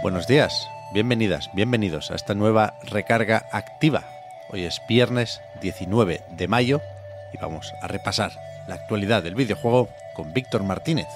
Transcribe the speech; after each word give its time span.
Buenos 0.00 0.28
días, 0.28 0.70
bienvenidas, 0.92 1.50
bienvenidos 1.54 2.12
a 2.12 2.14
esta 2.14 2.32
nueva 2.34 2.74
recarga 2.84 3.46
activa. 3.50 4.04
Hoy 4.48 4.64
es 4.64 4.80
viernes 4.88 5.42
19 5.60 6.22
de 6.30 6.48
mayo 6.48 6.80
y 7.32 7.38
vamos 7.38 7.74
a 7.82 7.88
repasar 7.88 8.30
la 8.68 8.76
actualidad 8.76 9.24
del 9.24 9.34
videojuego 9.34 9.88
con 10.14 10.32
Víctor 10.32 10.62
Martínez. 10.62 11.08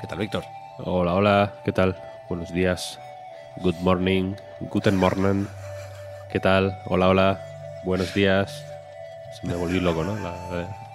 ¿Qué 0.00 0.06
tal, 0.06 0.18
Víctor? 0.18 0.44
Hola, 0.78 1.14
hola, 1.14 1.54
¿qué 1.64 1.72
tal? 1.72 1.96
Buenos 2.28 2.54
días. 2.54 3.00
Good 3.56 3.80
morning, 3.80 4.36
guten 4.60 4.96
morning. 4.96 5.46
¿Qué 6.30 6.38
tal? 6.38 6.78
Hola, 6.86 7.08
hola. 7.08 7.40
Buenos 7.84 8.14
días. 8.14 8.64
Se 9.40 9.46
me 9.46 9.54
volví 9.54 9.80
loco, 9.80 10.04
¿no? 10.04 10.16
La, 10.16 10.34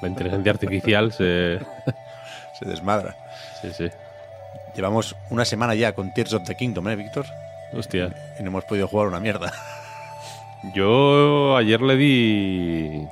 la 0.01 0.07
inteligencia 0.07 0.53
artificial 0.53 1.11
se... 1.11 1.59
Se 2.57 2.63
desmadra. 2.63 3.17
Sí, 3.61 3.73
sí. 3.73 3.89
Llevamos 4.75 5.15
una 5.29 5.45
semana 5.45 5.73
ya 5.73 5.93
con 5.93 6.13
Tears 6.13 6.33
of 6.33 6.43
the 6.43 6.55
Kingdom, 6.55 6.87
¿eh, 6.89 6.95
Víctor? 6.95 7.25
Hostia. 7.73 8.13
Y 8.39 8.43
no 8.43 8.49
hemos 8.49 8.65
podido 8.65 8.87
jugar 8.87 9.07
una 9.07 9.19
mierda. 9.19 9.53
Yo 10.73 11.55
ayer 11.55 11.81
le 11.81 11.95
di... 11.95 13.07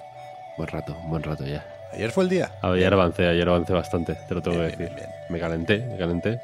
Buen 0.57 0.67
rato, 0.67 0.93
buen 1.05 1.23
rato 1.23 1.45
ya. 1.45 1.63
Ayer 1.93 2.11
fue 2.11 2.23
el 2.25 2.29
día. 2.29 2.51
Ayer 2.61 2.91
avancé, 2.93 3.27
ayer 3.27 3.47
avancé 3.47 3.73
bastante, 3.73 4.15
te 4.15 4.33
lo 4.33 4.41
tengo 4.41 4.57
Bien, 4.57 4.71
que 4.71 4.77
decir. 4.77 4.95
bien, 4.95 5.09
Me 5.29 5.39
calenté, 5.39 5.77
me 5.79 5.97
calenté. 5.97 6.41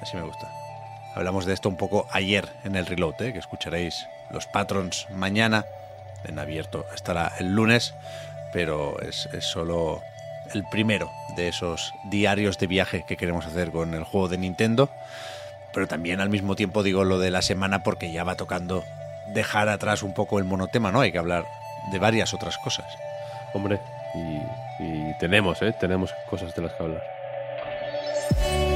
Así 0.00 0.16
me 0.16 0.22
gusta. 0.22 0.48
Hablamos 1.14 1.44
de 1.46 1.54
esto 1.54 1.68
un 1.68 1.76
poco 1.76 2.06
ayer 2.10 2.48
en 2.64 2.76
el 2.76 2.86
reload, 2.86 3.20
¿eh? 3.22 3.32
que 3.32 3.38
escucharéis 3.38 4.06
los 4.30 4.46
patrons 4.46 5.06
mañana. 5.10 5.64
En 6.24 6.38
abierto 6.38 6.84
estará 6.94 7.32
el 7.38 7.54
lunes, 7.54 7.94
pero 8.52 9.00
es, 9.00 9.28
es 9.32 9.44
solo 9.44 10.02
el 10.54 10.64
primero 10.70 11.10
de 11.36 11.48
esos 11.48 11.94
diarios 12.04 12.58
de 12.58 12.66
viaje 12.66 13.04
que 13.06 13.16
queremos 13.16 13.46
hacer 13.46 13.70
con 13.70 13.94
el 13.94 14.04
juego 14.04 14.28
de 14.28 14.38
Nintendo. 14.38 14.88
Pero 15.72 15.86
también 15.86 16.20
al 16.20 16.30
mismo 16.30 16.56
tiempo 16.56 16.82
digo 16.82 17.04
lo 17.04 17.18
de 17.18 17.30
la 17.30 17.42
semana 17.42 17.82
porque 17.82 18.10
ya 18.10 18.24
va 18.24 18.34
tocando 18.34 18.82
dejar 19.34 19.68
atrás 19.68 20.02
un 20.02 20.14
poco 20.14 20.38
el 20.38 20.44
monotema, 20.44 20.90
¿no? 20.90 21.00
Hay 21.00 21.12
que 21.12 21.18
hablar 21.18 21.44
de 21.92 21.98
varias 21.98 22.32
otras 22.34 22.56
cosas. 22.58 22.86
Hombre, 23.52 23.80
y, 24.14 24.82
y 24.82 25.18
tenemos, 25.18 25.60
¿eh? 25.62 25.74
Tenemos 25.78 26.14
cosas 26.30 26.54
de 26.54 26.62
las 26.62 26.72
que 26.72 26.82
hablar. 26.82 28.75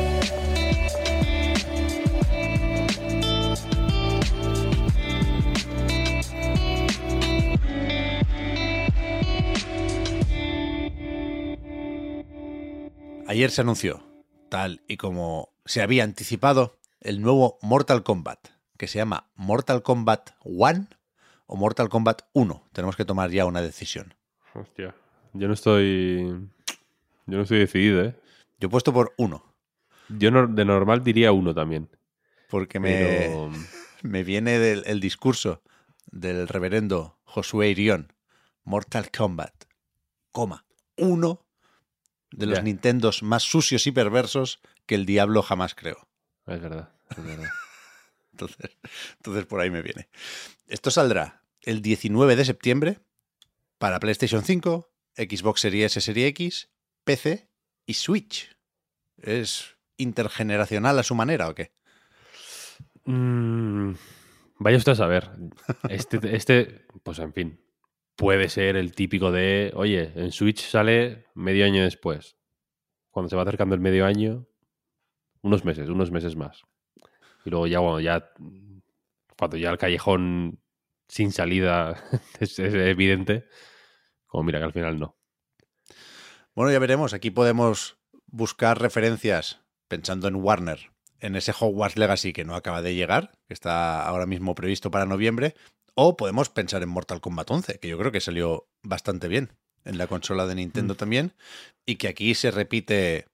Ayer 13.30 13.52
se 13.52 13.60
anunció, 13.60 14.02
tal 14.48 14.82
y 14.88 14.96
como 14.96 15.52
se 15.64 15.82
había 15.82 16.02
anticipado, 16.02 16.80
el 17.00 17.20
nuevo 17.22 17.60
Mortal 17.62 18.02
Kombat, 18.02 18.48
que 18.76 18.88
se 18.88 18.98
llama 18.98 19.30
Mortal 19.36 19.84
Kombat 19.84 20.30
1 20.42 20.88
o 21.46 21.56
Mortal 21.56 21.88
Kombat 21.88 22.22
1. 22.32 22.64
Tenemos 22.72 22.96
que 22.96 23.04
tomar 23.04 23.30
ya 23.30 23.46
una 23.46 23.62
decisión. 23.62 24.14
Hostia. 24.52 24.96
Yo 25.32 25.46
no 25.46 25.54
estoy... 25.54 26.26
Yo 27.26 27.36
no 27.36 27.42
estoy 27.42 27.60
decidido, 27.60 28.02
¿eh? 28.04 28.16
Yo 28.58 28.66
he 28.66 28.68
puesto 28.68 28.92
por 28.92 29.14
1, 29.16 29.44
Yo 30.08 30.32
no- 30.32 30.48
de 30.48 30.64
normal 30.64 31.04
diría 31.04 31.30
uno 31.30 31.54
también. 31.54 31.88
porque 32.48 32.80
me, 32.80 32.88
Pero... 32.96 33.52
me 34.02 34.24
viene 34.24 34.58
del 34.58 34.82
el 34.86 34.98
discurso 34.98 35.62
del 36.10 36.48
reverendo 36.48 37.16
Josué 37.22 37.68
Irión. 37.68 38.12
Mortal 38.64 39.08
Kombat, 39.16 39.54
coma, 40.32 40.64
uno 40.96 41.46
de 42.32 42.46
los. 42.46 42.62
Nintendos 42.62 43.22
más 43.22 43.42
sucios 43.42 43.86
y 43.86 43.92
perversos 43.92 44.60
que 44.86 44.94
el 44.94 45.06
diablo 45.06 45.42
jamás 45.42 45.74
creó. 45.74 46.08
Es 46.46 46.60
verdad, 46.60 46.90
es 47.10 47.24
verdad. 47.24 47.50
Entonces, 48.32 48.70
entonces 49.16 49.44
por 49.44 49.60
ahí 49.60 49.70
me 49.70 49.82
viene. 49.82 50.08
Esto 50.66 50.90
saldrá 50.90 51.44
el 51.60 51.82
19 51.82 52.36
de 52.36 52.44
septiembre 52.46 53.00
para 53.76 54.00
PlayStation 54.00 54.42
5, 54.42 54.90
Xbox 55.16 55.60
Series 55.60 55.96
S, 55.96 56.00
Series 56.00 56.28
X, 56.28 56.70
PC 57.04 57.50
y 57.84 57.94
Switch. 57.94 58.56
¿Es 59.18 59.76
intergeneracional 59.98 60.98
a 60.98 61.02
su 61.02 61.14
manera 61.14 61.48
o 61.48 61.54
qué? 61.54 61.72
Mm, 63.04 63.92
vaya 64.58 64.78
usted 64.78 64.92
a 64.92 64.96
saber. 64.96 65.30
Este, 65.88 66.18
este, 66.34 66.86
pues 67.02 67.18
en 67.18 67.34
fin, 67.34 67.60
puede 68.20 68.50
ser 68.50 68.76
el 68.76 68.94
típico 68.94 69.32
de, 69.32 69.72
oye, 69.74 70.12
en 70.14 70.30
Switch 70.30 70.60
sale 70.60 71.24
medio 71.34 71.64
año 71.64 71.82
después. 71.82 72.36
Cuando 73.08 73.30
se 73.30 73.36
va 73.36 73.42
acercando 73.42 73.74
el 73.74 73.80
medio 73.80 74.04
año, 74.04 74.46
unos 75.40 75.64
meses, 75.64 75.88
unos 75.88 76.10
meses 76.10 76.36
más. 76.36 76.64
Y 77.46 77.50
luego 77.50 77.66
ya, 77.66 77.78
bueno, 77.78 77.98
ya, 77.98 78.30
cuando 79.38 79.56
ya 79.56 79.70
el 79.70 79.78
callejón 79.78 80.60
sin 81.08 81.32
salida 81.32 82.04
es, 82.40 82.58
es 82.58 82.74
evidente, 82.74 83.48
como 84.26 84.44
mira 84.44 84.58
que 84.58 84.66
al 84.66 84.74
final 84.74 85.00
no. 85.00 85.16
Bueno, 86.54 86.70
ya 86.72 86.78
veremos. 86.78 87.14
Aquí 87.14 87.30
podemos 87.30 87.96
buscar 88.26 88.82
referencias 88.82 89.62
pensando 89.88 90.28
en 90.28 90.34
Warner, 90.34 90.92
en 91.20 91.36
ese 91.36 91.52
Hogwarts 91.58 91.96
Legacy 91.96 92.32
que 92.32 92.44
no 92.44 92.54
acaba 92.54 92.82
de 92.82 92.94
llegar, 92.94 93.32
que 93.46 93.54
está 93.54 94.06
ahora 94.06 94.26
mismo 94.26 94.54
previsto 94.54 94.90
para 94.90 95.06
noviembre, 95.06 95.54
o 95.94 96.16
podemos 96.16 96.48
pensar 96.48 96.82
en 96.82 96.88
Mortal 96.88 97.20
Kombat 97.20 97.50
11, 97.50 97.78
que 97.78 97.88
yo 97.88 97.98
creo 97.98 98.12
que 98.12 98.20
salió 98.20 98.68
bastante 98.82 99.28
bien 99.28 99.52
en 99.84 99.98
la 99.98 100.06
consola 100.06 100.46
de 100.46 100.54
Nintendo 100.54 100.94
también, 100.94 101.34
y 101.86 101.96
que 101.96 102.08
aquí 102.08 102.34
se 102.34 102.50
repite 102.50 103.26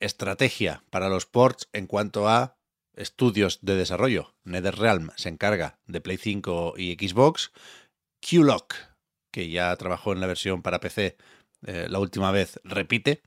estrategia 0.00 0.82
para 0.90 1.08
los 1.08 1.26
ports 1.26 1.68
en 1.72 1.86
cuanto 1.86 2.28
a 2.28 2.56
estudios 2.94 3.60
de 3.62 3.76
desarrollo. 3.76 4.34
NetherRealm 4.44 5.10
se 5.16 5.28
encarga 5.28 5.78
de 5.86 6.00
Play 6.00 6.16
5 6.16 6.74
y 6.76 6.94
Xbox, 6.94 7.52
Q-Lock, 8.20 8.74
que 9.32 9.50
ya 9.50 9.74
trabajó 9.76 10.12
en 10.12 10.20
la 10.20 10.26
versión 10.26 10.62
para 10.62 10.80
PC 10.80 11.16
eh, 11.66 11.86
la 11.88 11.98
última 11.98 12.30
vez, 12.30 12.60
repite, 12.64 13.22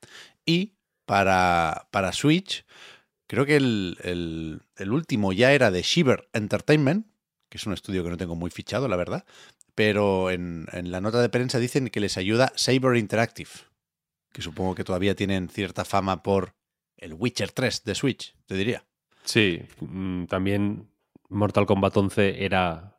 y 0.46 0.74
para, 1.06 1.88
para 1.92 2.14
Switch, 2.14 2.66
creo 3.30 3.46
que 3.46 3.56
el, 3.56 3.98
el- 4.04 4.62
el 4.76 4.92
último 4.92 5.32
ya 5.34 5.54
era 5.54 5.70
de 5.70 5.84
Shiver 5.84 6.28
Entertainment, 6.34 7.06
que 7.50 7.58
es 7.60 7.66
un 7.68 7.74
estudio 7.74 8.04
que 8.04 8.10
no 8.10 8.18
tengo 8.18 8.36
muy 8.36 8.50
fichado, 8.50 8.88
la 8.88 8.96
verdad, 8.96 9.24
pero 9.76 10.30
en, 10.32 10.66
en 10.74 10.92
la 10.92 11.00
nota 11.00 11.22
de 11.22 11.30
prensa 11.30 11.60
dicen 11.60 11.88
que 11.90 12.00
les 12.00 12.18
ayuda 12.18 12.52
Saber 12.56 12.98
Interactive, 12.98 13.50
que 14.34 14.42
supongo 14.42 14.76
que 14.76 14.84
todavía 14.84 15.16
tienen 15.16 15.48
cierta 15.48 15.86
fama 15.86 16.22
por 16.24 16.54
el 16.98 17.14
Witcher 17.14 17.52
3 17.52 17.84
de 17.86 17.96
Switch, 17.96 18.36
te 18.46 18.56
diría. 18.56 18.84
Sí, 19.24 19.62
mm, 19.80 20.26
también 20.26 20.90
Mortal 21.30 21.66
Kombat 21.66 21.96
11 21.96 22.44
era 22.44 22.98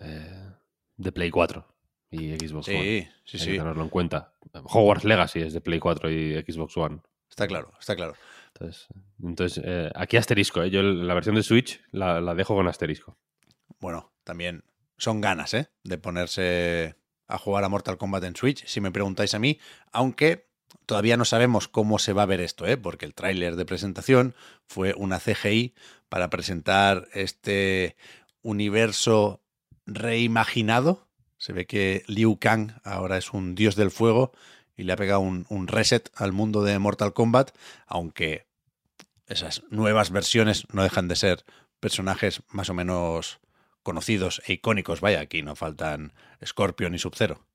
eh, 0.00 0.50
de 0.96 1.12
Play 1.12 1.30
4 1.30 1.66
y 2.10 2.30
Xbox 2.36 2.68
One. 2.68 2.84
Sí, 2.84 3.08
sí, 3.24 3.36
Hay 3.38 3.44
sí, 3.44 3.50
que 3.52 3.58
tenerlo 3.58 3.82
en 3.82 3.88
cuenta. 3.90 4.32
Hogwarts 4.52 5.04
Legacy 5.04 5.40
es 5.40 5.52
de 5.52 5.60
Play 5.60 5.80
4 5.80 6.10
y 6.10 6.34
Xbox 6.42 6.76
One. 6.76 7.00
está 7.28 7.46
claro, 7.48 7.72
está 7.78 7.96
claro. 7.96 8.14
Entonces, 8.54 8.86
entonces 9.22 9.64
eh, 9.64 9.90
aquí 9.94 10.16
asterisco. 10.16 10.62
¿eh? 10.62 10.70
Yo 10.70 10.82
la 10.82 11.14
versión 11.14 11.34
de 11.34 11.42
Switch 11.42 11.80
la, 11.90 12.20
la 12.20 12.34
dejo 12.34 12.54
con 12.54 12.68
asterisco. 12.68 13.18
Bueno, 13.80 14.12
también 14.22 14.64
son 14.96 15.20
ganas, 15.20 15.54
¿eh? 15.54 15.70
De 15.82 15.98
ponerse 15.98 16.96
a 17.26 17.38
jugar 17.38 17.64
a 17.64 17.68
Mortal 17.68 17.98
Kombat 17.98 18.24
en 18.24 18.36
Switch, 18.36 18.66
si 18.66 18.80
me 18.80 18.92
preguntáis 18.92 19.34
a 19.34 19.38
mí, 19.38 19.58
aunque 19.92 20.48
todavía 20.86 21.16
no 21.16 21.24
sabemos 21.24 21.68
cómo 21.68 21.98
se 21.98 22.12
va 22.12 22.22
a 22.22 22.26
ver 22.26 22.40
esto, 22.40 22.66
¿eh? 22.66 22.76
Porque 22.76 23.06
el 23.06 23.14
tráiler 23.14 23.56
de 23.56 23.64
presentación 23.64 24.34
fue 24.66 24.94
una 24.96 25.18
CGI 25.18 25.74
para 26.08 26.30
presentar 26.30 27.08
este 27.12 27.96
universo 28.42 29.42
reimaginado. 29.86 31.08
Se 31.38 31.52
ve 31.52 31.66
que 31.66 32.04
Liu 32.06 32.38
Kang 32.38 32.72
ahora 32.84 33.16
es 33.16 33.32
un 33.32 33.54
dios 33.54 33.76
del 33.76 33.90
fuego 33.90 34.32
y 34.76 34.84
le 34.84 34.92
ha 34.92 34.96
pegado 34.96 35.20
un, 35.20 35.46
un 35.48 35.68
reset 35.68 36.10
al 36.14 36.32
mundo 36.32 36.62
de 36.62 36.78
Mortal 36.78 37.12
Kombat, 37.12 37.50
aunque 37.86 38.46
esas 39.26 39.62
nuevas 39.70 40.10
versiones 40.10 40.66
no 40.72 40.82
dejan 40.82 41.08
de 41.08 41.16
ser 41.16 41.44
personajes 41.80 42.42
más 42.48 42.70
o 42.70 42.74
menos 42.74 43.40
conocidos 43.82 44.42
e 44.46 44.54
icónicos. 44.54 45.00
Vaya, 45.00 45.20
aquí 45.20 45.42
no 45.42 45.56
faltan 45.56 46.12
Scorpion 46.44 46.94
y 46.94 46.98
Sub-Zero. 46.98 47.46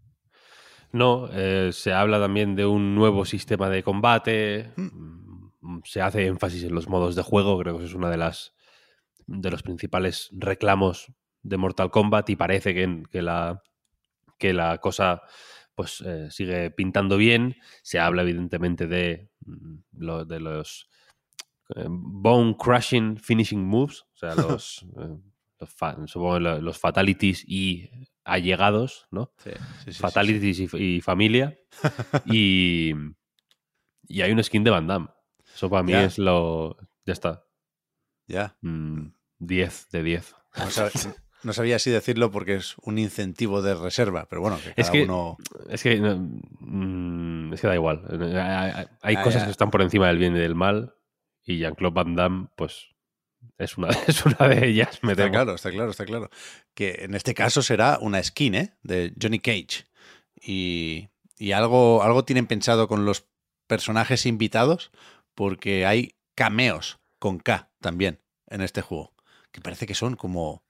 No, 0.91 1.29
eh, 1.31 1.69
se 1.73 1.93
habla 1.93 2.19
también 2.19 2.55
de 2.55 2.65
un 2.65 2.95
nuevo 2.95 3.25
sistema 3.25 3.69
de 3.69 3.83
combate. 3.83 4.71
Mm, 4.75 5.79
Se 5.83 6.01
hace 6.01 6.25
énfasis 6.25 6.63
en 6.63 6.73
los 6.73 6.87
modos 6.87 7.15
de 7.15 7.21
juego. 7.21 7.59
Creo 7.59 7.77
que 7.77 7.83
eso 7.83 7.91
es 7.91 7.95
una 7.95 8.09
de 8.09 8.17
las 8.17 8.53
de 9.27 9.51
los 9.51 9.61
principales 9.61 10.29
reclamos 10.31 11.11
de 11.43 11.57
Mortal 11.57 11.91
Kombat 11.91 12.29
y 12.31 12.35
parece 12.35 12.73
que, 12.73 13.03
que 13.11 13.21
la 13.21 13.61
que 14.39 14.53
la 14.53 14.79
cosa 14.79 15.21
pues 15.79 16.01
eh, 16.05 16.29
sigue 16.29 16.71
pintando 16.71 17.15
bien. 17.15 17.55
Se 17.83 17.99
habla 18.01 18.23
evidentemente 18.23 18.85
de, 18.85 19.29
mm, 19.45 19.75
lo- 19.93 20.25
de 20.25 20.41
los 20.41 20.89
eh, 21.73 21.85
bone 21.87 22.57
crushing 22.57 23.15
finishing 23.17 23.63
moves, 23.65 24.01
o 24.13 24.17
sea, 24.17 24.35
los, 24.59 24.85
eh, 24.97 25.17
los 25.57 25.69
fa- 25.73 25.95
los 26.59 26.77
fatalities 26.77 27.45
y 27.47 27.89
allegados, 28.25 29.07
¿no? 29.09 29.31
Sí, 29.37 29.51
sí, 29.85 29.93
sí, 29.93 30.01
fatalities 30.01 30.59
y- 30.59 30.97
Y, 30.97 30.99
familia. 31.01 31.57
y, 32.25 32.91
y 34.05 34.21
hay 34.21 34.33
un 34.33 34.43
skin 34.43 34.65
de 34.65 34.71
Van 34.71 34.85
Damme. 34.87 35.07
Eso 35.55 35.69
para 35.69 35.83
mí 35.83 35.93
es 36.03 36.17
lo... 36.17 36.75
Ya 37.05 37.13
está. 37.13 37.45
Ya. 38.27 38.57
Mm, 38.59 39.13
10 39.39 39.87
de 39.91 40.03
10. 40.03 40.35
No, 40.57 40.65
sab- 40.65 41.15
no 41.43 41.53
sabía 41.53 41.79
si 41.79 41.89
decirlo 41.89 42.31
porque 42.31 42.55
es 42.55 42.75
un 42.81 42.97
incentivo 42.97 43.61
de 43.61 43.75
reserva, 43.75 44.27
pero 44.29 44.41
bueno, 44.41 44.57
que 44.57 44.73
cada 44.73 44.81
Es 44.81 44.89
que- 44.89 45.03
uno. 45.03 45.37
Es 45.69 45.83
que, 45.83 45.97
no, 45.99 46.17
mm, 46.59 47.53
es 47.53 47.61
que 47.61 47.67
da 47.67 47.75
igual. 47.75 48.03
Hay, 49.01 49.15
Ya, 49.15 49.23
cosas 49.23 49.41
ya. 49.41 49.45
que 49.45 49.51
están 49.51 49.71
por 49.71 49.81
encima 49.81 50.07
del 50.07 50.17
bien 50.17 50.35
y 50.35 50.39
del 50.39 50.55
mal. 50.55 50.95
Y 51.45 51.57
Jean-Claude 51.59 51.93
Van 51.95 52.15
Damme, 52.15 52.47
pues, 52.55 52.89
es 53.57 53.77
una, 53.77 53.87
es 54.07 54.25
una 54.25 54.47
de 54.49 54.67
ellas, 54.67 54.99
me 55.01 55.13
Está 55.13 55.23
temo. 55.23 55.33
claro, 55.33 55.55
está 55.55 55.71
claro, 55.71 55.91
está 55.91 56.05
claro. 56.05 56.29
Que 56.73 56.99
en 57.05 57.15
este 57.15 57.33
caso 57.33 57.61
será 57.61 57.97
una 58.01 58.21
skin, 58.21 58.55
¿eh? 58.55 58.73
De 58.83 59.13
Johnny 59.19 59.39
Cage. 59.39 59.85
Y, 60.41 61.09
y 61.37 61.51
algo, 61.53 62.03
algo 62.03 62.23
tienen 62.25 62.47
pensado 62.47 62.87
con 62.87 63.05
los 63.05 63.25
personajes 63.67 64.25
invitados, 64.25 64.91
porque 65.35 65.85
hay 65.85 66.15
cameos 66.35 66.99
con 67.19 67.39
K 67.39 67.69
también 67.79 68.19
en 68.47 68.61
este 68.61 68.81
juego. 68.81 69.13
Que 69.51 69.61
parece 69.61 69.87
que 69.87 69.95
son 69.95 70.15
como 70.15 70.63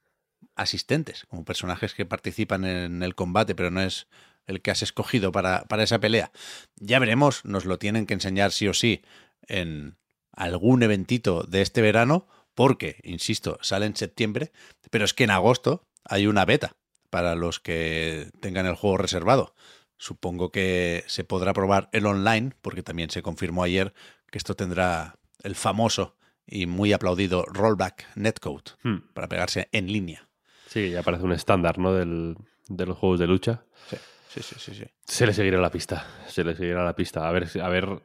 asistentes, 0.56 1.24
como 1.28 1.44
personajes 1.44 1.94
que 1.94 2.06
participan 2.06 2.64
en 2.64 3.02
el 3.02 3.14
combate, 3.14 3.54
pero 3.54 3.70
no 3.70 3.80
es 3.80 4.06
el 4.46 4.60
que 4.62 4.70
has 4.70 4.82
escogido 4.82 5.32
para, 5.32 5.64
para 5.64 5.82
esa 5.82 6.00
pelea. 6.00 6.32
Ya 6.76 6.98
veremos, 6.98 7.44
nos 7.44 7.64
lo 7.64 7.78
tienen 7.78 8.06
que 8.06 8.14
enseñar 8.14 8.52
sí 8.52 8.68
o 8.68 8.74
sí 8.74 9.02
en 9.46 9.96
algún 10.32 10.82
eventito 10.82 11.42
de 11.44 11.62
este 11.62 11.82
verano, 11.82 12.26
porque, 12.54 13.00
insisto, 13.04 13.58
sale 13.62 13.86
en 13.86 13.96
septiembre, 13.96 14.52
pero 14.90 15.04
es 15.04 15.14
que 15.14 15.24
en 15.24 15.30
agosto 15.30 15.86
hay 16.04 16.26
una 16.26 16.44
beta 16.44 16.76
para 17.10 17.34
los 17.34 17.60
que 17.60 18.30
tengan 18.40 18.66
el 18.66 18.74
juego 18.74 18.96
reservado. 18.96 19.54
Supongo 19.98 20.50
que 20.50 21.04
se 21.06 21.24
podrá 21.24 21.52
probar 21.52 21.88
el 21.92 22.06
online, 22.06 22.52
porque 22.62 22.82
también 22.82 23.10
se 23.10 23.22
confirmó 23.22 23.62
ayer 23.64 23.92
que 24.30 24.38
esto 24.38 24.56
tendrá 24.56 25.18
el 25.42 25.54
famoso 25.54 26.16
y 26.46 26.66
muy 26.66 26.92
aplaudido 26.92 27.44
rollback 27.46 28.06
netcode 28.16 28.72
Hmm. 28.82 28.98
para 29.14 29.28
pegarse 29.28 29.68
en 29.72 29.92
línea. 29.92 30.29
Sí, 30.70 30.90
ya 30.90 31.02
parece 31.02 31.24
un 31.24 31.32
estándar, 31.32 31.78
¿no? 31.78 31.92
Del, 31.92 32.36
de 32.68 32.86
los 32.86 32.96
juegos 32.96 33.18
de 33.18 33.26
lucha. 33.26 33.64
Sí, 33.88 33.96
sí, 34.28 34.40
sí, 34.40 34.54
sí. 34.56 34.74
sí. 34.76 34.84
Se 35.04 35.26
le 35.26 35.32
seguirá 35.32 35.58
la 35.60 35.70
pista. 35.70 36.06
Se 36.28 36.44
le 36.44 36.54
seguirá 36.54 36.84
la 36.84 36.94
pista. 36.94 37.28
A 37.28 37.32
ver, 37.32 37.48
a 37.60 37.68
ver. 37.68 38.00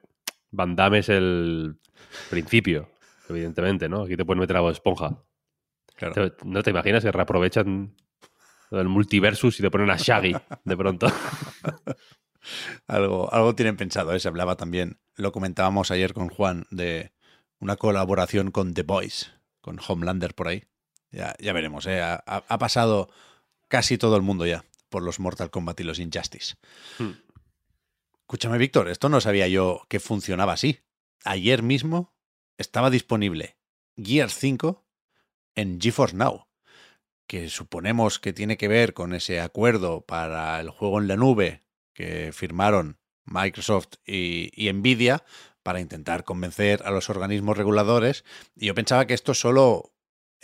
Van 0.49 0.75
Damme 0.75 0.99
es 0.99 1.09
el 1.09 1.77
principio, 2.31 2.89
evidentemente, 3.29 3.87
¿no? 3.87 4.03
Aquí 4.03 4.17
te 4.17 4.25
pueden 4.25 4.39
meter 4.39 4.57
a 4.57 4.67
Esponja. 4.71 5.21
Claro. 5.95 6.33
¿No 6.43 6.63
te 6.63 6.71
imaginas 6.71 7.03
que 7.03 7.11
reaprovechan 7.11 7.95
del 8.71 8.87
multiversus 8.87 9.59
y 9.59 9.61
te 9.61 9.69
ponen 9.69 9.91
a 9.91 9.97
Shaggy 9.97 10.35
de 10.63 10.77
pronto? 10.77 11.07
Algo, 12.87 13.33
algo 13.33 13.55
tienen 13.55 13.75
pensado, 13.75 14.13
¿eh? 14.13 14.19
se 14.19 14.27
hablaba 14.27 14.55
también, 14.55 14.99
lo 15.15 15.31
comentábamos 15.31 15.89
ayer 15.89 16.13
con 16.13 16.29
Juan, 16.29 16.67
de 16.69 17.11
una 17.59 17.75
colaboración 17.75 18.51
con 18.51 18.75
The 18.75 18.83
Boys, 18.83 19.33
con 19.61 19.79
Homelander 19.79 20.35
por 20.35 20.49
ahí. 20.49 20.63
Ya, 21.15 21.33
ya 21.39 21.53
veremos, 21.53 21.87
¿eh? 21.87 22.01
ha, 22.01 22.59
pasado 22.59 23.09
casi 23.69 23.97
todo 23.97 24.17
el 24.17 24.21
mundo 24.21 24.45
ya 24.45 24.65
por 24.89 25.01
los 25.01 25.21
Mortal 25.21 25.49
Kombat 25.49 25.79
y 25.79 25.85
los 25.85 25.99
Injustice. 25.99 26.55
Hmm. 26.99 27.11
Escúchame, 28.19 28.57
Víctor, 28.57 28.89
esto 28.89 29.07
no 29.07 29.21
sabía 29.21 29.47
yo 29.47 29.85
que 29.87 30.01
funcionaba 30.01 30.51
así. 30.51 30.81
Ayer 31.23 31.63
mismo 31.63 32.13
estaba 32.57 32.89
disponible 32.89 33.55
Gear 33.95 34.29
5 34.29 34.85
en 35.55 35.79
GeForce 35.79 36.17
Now, 36.17 36.47
que 37.27 37.47
suponemos 37.47 38.19
que 38.19 38.33
tiene 38.33 38.57
que 38.57 38.67
ver 38.67 38.93
con 38.93 39.13
ese 39.13 39.39
acuerdo 39.39 40.01
para 40.01 40.59
el 40.59 40.69
juego 40.69 40.99
en 40.99 41.07
la 41.07 41.15
nube 41.15 41.63
que 41.93 42.33
firmaron 42.33 42.99
Microsoft 43.23 43.99
y, 44.05 44.51
y 44.53 44.71
Nvidia 44.73 45.23
para 45.63 45.79
intentar 45.79 46.25
convencer 46.25 46.83
a 46.83 46.91
los 46.91 47.09
organismos 47.09 47.57
reguladores. 47.57 48.25
Y 48.53 48.65
yo 48.65 48.75
pensaba 48.75 49.07
que 49.07 49.13
esto 49.13 49.33
solo 49.33 49.94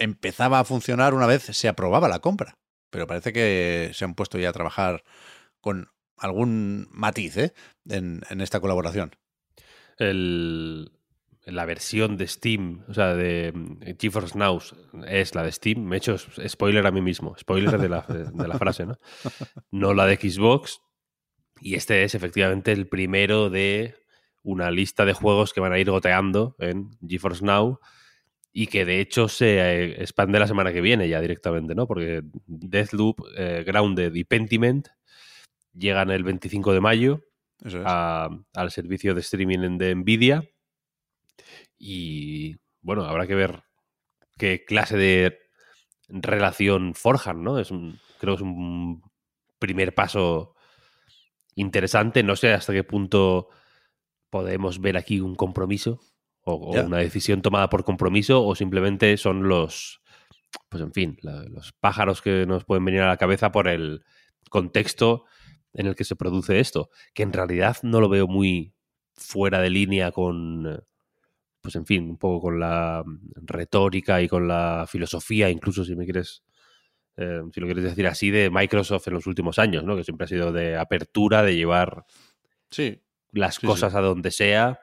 empezaba 0.02 0.60
a 0.60 0.64
funcionar 0.66 1.14
una 1.14 1.28
vez 1.28 1.44
se 1.44 1.68
aprobaba 1.68 2.08
la 2.08 2.20
compra. 2.20 2.58
Pero 2.90 3.08
parece 3.08 3.32
que 3.32 3.92
se 3.94 4.04
han 4.04 4.16
puesto 4.16 4.38
ya 4.38 4.50
a 4.50 4.54
trabajar 4.54 5.04
con 5.62 5.90
algún 6.18 6.88
matiz 6.92 7.38
¿eh? 7.38 7.54
en, 7.88 8.22
esta 8.42 8.60
colaboración. 8.60 9.16
El- 9.98 10.92
la 11.46 11.66
versión 11.66 12.18
de 12.18 12.28
Steam, 12.28 12.84
o 12.88 12.94
sea, 12.94 13.16
de 13.16 13.52
mm, 13.54 13.98
GeForce 14.00 14.38
Now 14.38 14.62
es 15.08 15.34
la 15.34 15.44
de 15.44 15.52
Steam. 15.52 15.84
Me 15.84 15.96
he 15.96 15.98
hecho 15.98 16.18
spoiler 16.18 16.86
a 16.86 16.92
mí 16.92 17.02
mismo. 17.02 17.36
Spoiler 17.38 17.80
de 17.80 17.90
la, 17.90 18.02
de 18.08 18.48
la 18.48 18.58
frase, 18.60 18.86
¿no? 18.86 19.00
No 19.72 19.94
la 19.94 20.06
de 20.06 20.18
Xbox. 20.18 20.82
Y 21.60 21.76
este 21.76 22.04
es 22.04 22.14
efectivamente 22.14 22.72
el 22.72 22.88
primero 22.88 23.50
de 23.50 23.96
una 24.44 24.70
lista 24.70 25.06
de 25.06 25.14
juegos 25.14 25.54
que 25.54 25.62
van 25.62 25.74
a 25.74 25.80
ir 25.80 25.90
goteando 25.90 26.56
en 26.60 26.92
GeForce 27.08 27.44
Now 27.44 27.80
y 28.54 28.68
que 28.68 28.84
de 28.86 29.00
hecho 29.00 29.28
se 29.28 29.60
eh, 29.60 30.02
expande 30.02 30.40
la 30.40 30.48
semana 30.48 30.74
que 30.74 30.82
viene 30.82 31.08
ya 31.08 31.22
directamente, 31.22 31.74
¿no? 31.76 31.88
Porque 31.88 32.22
Deathloop, 32.48 33.22
eh, 33.38 33.64
Grounded 33.66 34.14
y 34.16 34.24
Pentiment 34.26 34.88
llegan 35.74 36.12
el 36.12 36.24
25 36.24 36.74
de 36.74 36.82
mayo 36.82 37.22
Eso 37.64 37.80
es. 37.80 37.84
a- 37.88 38.30
al 38.54 38.72
servicio 38.72 39.14
de 39.16 39.22
streaming 39.22 39.78
de 39.78 39.96
Nvidia. 39.96 40.44
Y 41.78 42.58
bueno, 42.82 43.04
habrá 43.06 43.28
que 43.28 43.36
ver 43.36 43.64
qué 44.38 44.64
clase 44.66 44.98
de 44.98 45.40
relación 46.10 46.94
forjan, 46.94 47.44
¿no? 47.44 47.58
Es 47.60 47.72
un, 47.72 48.00
creo 48.20 48.36
que 48.36 48.44
es 48.44 48.50
un 48.50 49.02
primer 49.60 49.94
paso 49.96 50.56
interesante. 51.56 52.24
No 52.24 52.36
sé 52.36 52.54
hasta 52.54 52.74
qué 52.74 52.84
punto 52.84 53.50
podemos 54.30 54.80
ver 54.80 54.98
aquí 54.98 55.20
un 55.22 55.36
compromiso 55.36 56.02
o, 56.44 56.72
una 56.86 56.98
decisión 56.98 57.42
tomada 57.42 57.70
por 57.70 57.84
compromiso 57.84 58.44
o 58.46 58.56
simplemente 58.56 59.16
son 59.18 59.48
los, 59.48 60.02
pues 60.70 60.82
en 60.84 60.92
fin, 60.94 61.18
la- 61.22 61.44
los 61.44 61.74
pájaros 61.74 62.22
que 62.22 62.46
nos 62.46 62.66
pueden 62.66 62.86
venir 62.86 63.02
a 63.02 63.08
la 63.08 63.18
cabeza 63.18 63.52
por 63.52 63.68
el 63.68 64.04
contexto 64.50 65.26
en 65.74 65.88
el 65.88 65.96
que 65.96 66.04
se 66.04 66.16
produce 66.16 66.60
esto, 66.60 66.90
que 67.14 67.24
en 67.24 67.32
realidad 67.34 67.78
no 67.84 68.02
lo 68.02 68.10
veo 68.10 68.28
muy 68.28 68.74
fuera 69.14 69.60
de 69.60 69.70
línea 69.70 70.12
con, 70.12 70.84
pues 71.62 71.76
en 71.76 71.86
fin, 71.86 72.10
un 72.10 72.18
poco 72.18 72.42
con 72.42 72.60
la 72.60 73.04
retórica 73.36 74.22
y 74.22 74.28
con 74.28 74.48
la 74.48 74.86
filosofía, 74.90 75.50
incluso 75.50 75.86
si 75.86 75.96
me 75.96 76.06
quieres, 76.06 76.44
eh, 77.18 77.42
si 77.54 77.60
lo 77.62 77.68
quieres 77.68 77.84
decir 77.84 78.08
así, 78.08 78.32
de 78.32 78.50
Microsoft 78.50 79.08
en 79.08 79.14
los 79.14 79.28
últimos 79.28 79.60
años, 79.60 79.84
¿no? 79.84 79.96
Que 79.96 80.04
siempre 80.04 80.26
ha 80.26 80.28
sido 80.28 80.52
de 80.52 80.76
apertura, 80.76 81.44
de 81.44 81.56
llevar 81.56 82.06
Sí, 82.70 83.02
las 83.32 83.56
Sí, 83.56 83.68
cosas 83.68 83.96
a 83.96 84.02
donde 84.02 84.32
sea, 84.32 84.80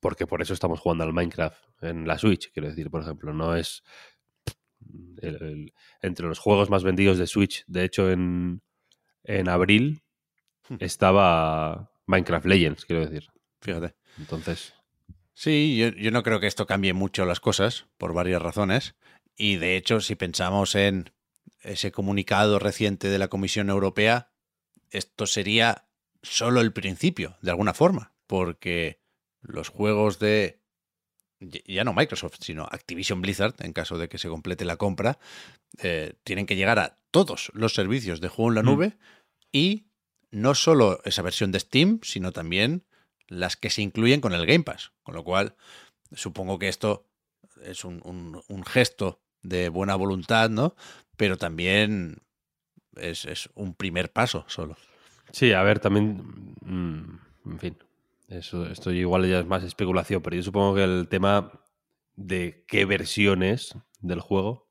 porque 0.00 0.26
por 0.26 0.42
eso 0.42 0.54
estamos 0.54 0.80
jugando 0.80 1.04
al 1.04 1.12
Minecraft 1.12 1.58
en 1.82 2.06
la 2.06 2.18
Switch, 2.18 2.50
quiero 2.52 2.68
decir, 2.68 2.90
por 2.90 3.02
ejemplo, 3.02 3.32
no 3.32 3.56
es 3.56 3.82
el- 5.20 5.42
el- 5.42 5.74
entre 6.02 6.26
los 6.26 6.38
juegos 6.38 6.70
más 6.70 6.84
vendidos 6.84 7.18
de 7.18 7.26
Switch, 7.26 7.64
de 7.66 7.84
hecho 7.84 8.10
en, 8.10 8.62
en 9.24 9.48
abril 9.48 10.02
Hmm. 10.68 10.76
estaba 10.80 11.90
Minecraft 12.06 12.46
Legends, 12.46 12.84
quiero 12.84 13.04
decir. 13.06 13.28
fíjate. 13.60 13.94
Entonces, 14.18 14.74
Sí, 15.34 15.76
yo, 15.78 15.90
yo 15.90 16.10
no 16.10 16.24
creo 16.24 16.40
que 16.40 16.48
esto 16.48 16.66
cambie 16.66 16.92
mucho 16.94 17.24
las 17.24 17.38
cosas, 17.38 17.86
por 17.96 18.12
varias 18.12 18.42
razones. 18.42 18.96
Y 19.36 19.54
de 19.56 19.76
hecho, 19.76 20.00
si 20.00 20.16
pensamos 20.16 20.74
en 20.74 21.12
ese 21.62 21.92
comunicado 21.92 22.58
reciente 22.58 23.08
de 23.08 23.18
la 23.20 23.28
Comisión 23.28 23.70
Europea, 23.70 24.32
esto 24.90 25.26
sería 25.28 25.86
solo 26.22 26.60
el 26.60 26.72
principio, 26.72 27.36
de 27.40 27.52
alguna 27.52 27.72
forma, 27.72 28.14
porque 28.26 29.00
los 29.42 29.68
juegos 29.68 30.18
de 30.18 30.60
ya- 31.40 31.84
no 31.84 31.94
Microsoft, 31.94 32.36
sino 32.40 32.64
Activision 32.64 33.20
Blizzard, 33.22 33.54
en 33.60 33.72
caso 33.72 33.96
de 33.98 34.08
que 34.08 34.18
se 34.18 34.28
complete 34.28 34.64
la 34.64 34.76
compra, 34.76 35.18
eh, 35.82 36.14
tienen 36.24 36.46
que 36.46 36.56
llegar 36.56 36.78
a 36.80 36.98
todos 37.10 37.50
los 37.54 37.74
servicios 37.74 38.20
de 38.20 38.28
juego 38.28 38.50
en 38.50 38.54
la 38.56 38.62
Mm. 38.62 38.66
nube 38.66 38.98
y 39.52 39.86
no 40.30 40.54
solo 40.54 41.00
esa 41.04 41.22
versión 41.22 41.52
de 41.52 41.60
Steam, 41.60 42.00
sino 42.02 42.32
también 42.32 42.84
las 43.28 43.56
que 43.56 43.70
se 43.70 43.82
incluyen 43.82 44.20
con 44.20 44.32
el 44.32 44.46
Game 44.46 44.64
Pass. 44.64 44.90
Con 45.04 45.14
lo 45.14 45.22
cual, 45.22 45.54
supongo 46.12 46.58
que 46.58 46.68
esto 46.68 47.06
es 47.62 47.84
un, 47.84 48.00
un- 48.04 48.42
un 48.48 48.64
gesto 48.64 49.20
de 49.42 49.68
buena 49.68 49.94
voluntad, 49.94 50.50
¿no? 50.50 50.74
Pero 51.16 51.36
también 51.38 52.18
es, 52.96 53.24
es 53.26 53.48
un 53.54 53.74
primer 53.74 54.10
paso 54.12 54.44
solo. 54.48 54.76
Sí, 55.32 55.52
a 55.52 55.62
ver, 55.62 55.78
también. 55.78 56.54
mm, 56.62 57.20
en 57.52 57.58
fin. 57.60 57.76
Eso, 58.28 58.66
esto 58.66 58.90
igual 58.92 59.26
ya 59.28 59.38
es 59.40 59.46
más 59.46 59.64
especulación, 59.64 60.22
pero 60.22 60.36
yo 60.36 60.42
supongo 60.42 60.74
que 60.74 60.84
el 60.84 61.08
tema 61.08 61.50
de 62.14 62.64
qué 62.68 62.84
versiones 62.84 63.74
del 64.00 64.20
juego 64.20 64.68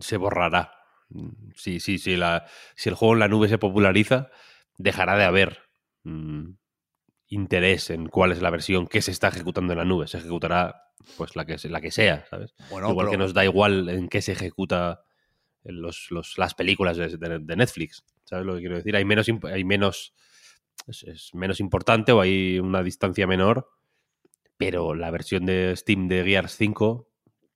se 0.00 0.16
borrará. 0.18 0.72
Sí, 1.54 1.80
sí, 1.80 1.98
sí. 1.98 2.16
La, 2.16 2.46
si 2.76 2.90
el 2.90 2.94
juego 2.94 3.14
en 3.14 3.20
la 3.20 3.28
nube 3.28 3.48
se 3.48 3.56
populariza, 3.58 4.30
dejará 4.76 5.16
de 5.16 5.24
haber 5.24 5.58
mm, 6.04 6.50
interés 7.28 7.88
en 7.90 8.06
cuál 8.08 8.32
es 8.32 8.42
la 8.42 8.50
versión 8.50 8.86
que 8.86 9.00
se 9.00 9.10
está 9.10 9.28
ejecutando 9.28 9.72
en 9.72 9.78
la 9.78 9.84
nube. 9.86 10.06
Se 10.06 10.18
ejecutará 10.18 10.82
pues 11.16 11.34
la 11.34 11.46
que, 11.46 11.56
la 11.70 11.80
que 11.80 11.90
sea, 11.90 12.26
¿sabes? 12.28 12.54
Bueno, 12.70 12.90
Igual 12.90 13.06
pero- 13.06 13.10
que 13.12 13.18
nos 13.18 13.32
da 13.32 13.44
igual 13.44 13.88
en 13.88 14.08
qué 14.08 14.20
se 14.20 14.32
ejecuta 14.32 15.02
los, 15.64 16.10
los- 16.10 16.36
las 16.36 16.52
películas 16.54 16.98
de, 16.98 17.16
de- 17.16 17.38
de 17.38 17.56
Netflix. 17.56 18.04
¿Sabes 18.24 18.44
lo 18.44 18.54
que 18.54 18.60
quiero 18.60 18.76
decir? 18.76 18.94
Hay 18.96 19.06
menos, 19.06 19.26
hay 19.44 19.64
menos 19.64 20.12
es, 20.86 21.02
es 21.04 21.34
menos 21.34 21.60
importante 21.60 22.12
o 22.12 22.20
hay 22.20 22.58
una 22.58 22.82
distancia 22.82 23.26
menor, 23.26 23.68
pero 24.56 24.94
la 24.94 25.10
versión 25.10 25.46
de 25.46 25.74
Steam 25.76 26.08
de 26.08 26.24
Gears 26.24 26.56
5 26.56 27.08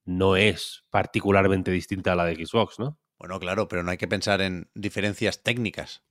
no 0.04 0.36
es 0.36 0.84
particularmente 0.90 1.70
distinta 1.70 2.12
a 2.12 2.16
la 2.16 2.24
de 2.24 2.34
Xbox, 2.44 2.78
¿no? 2.78 2.98
Bueno, 3.18 3.38
claro, 3.38 3.68
pero 3.68 3.82
no 3.82 3.90
hay 3.92 3.98
que 3.98 4.08
pensar 4.08 4.40
en 4.40 4.68
diferencias 4.74 5.42
técnicas. 5.42 6.02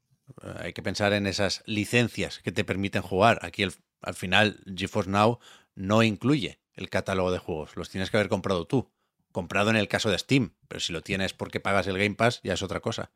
Eh, 0.44 0.54
Hay 0.60 0.74
que 0.74 0.82
pensar 0.82 1.12
en 1.14 1.28
esas 1.28 1.62
licencias 1.66 2.40
que 2.40 2.52
te 2.54 2.64
permiten 2.64 3.02
jugar. 3.02 3.40
Aquí 3.42 3.64
el- 3.64 3.74
al 4.02 4.14
final 4.16 4.62
GeForce 4.76 5.10
Now 5.10 5.40
no 5.76 6.04
incluye 6.04 6.62
el 6.74 6.90
catálogo 6.90 7.32
de 7.32 7.38
juegos. 7.40 7.76
Los 7.76 7.90
tienes 7.90 8.10
que 8.10 8.18
haber 8.18 8.30
comprado 8.30 8.66
tú. 8.66 8.90
Comprado 9.34 9.70
en 9.70 9.76
el 9.76 9.88
caso 9.90 10.10
de 10.10 10.18
Steam. 10.18 10.56
Pero 10.70 10.80
si 10.80 10.94
lo 10.94 11.02
tienes 11.02 11.34
porque 11.34 11.60
pagas 11.60 11.88
el 11.88 11.98
Game 11.98 12.16
Pass, 12.16 12.40
ya 12.44 12.54
es 12.54 12.64
otra 12.64 12.80
cosa. 12.80 13.12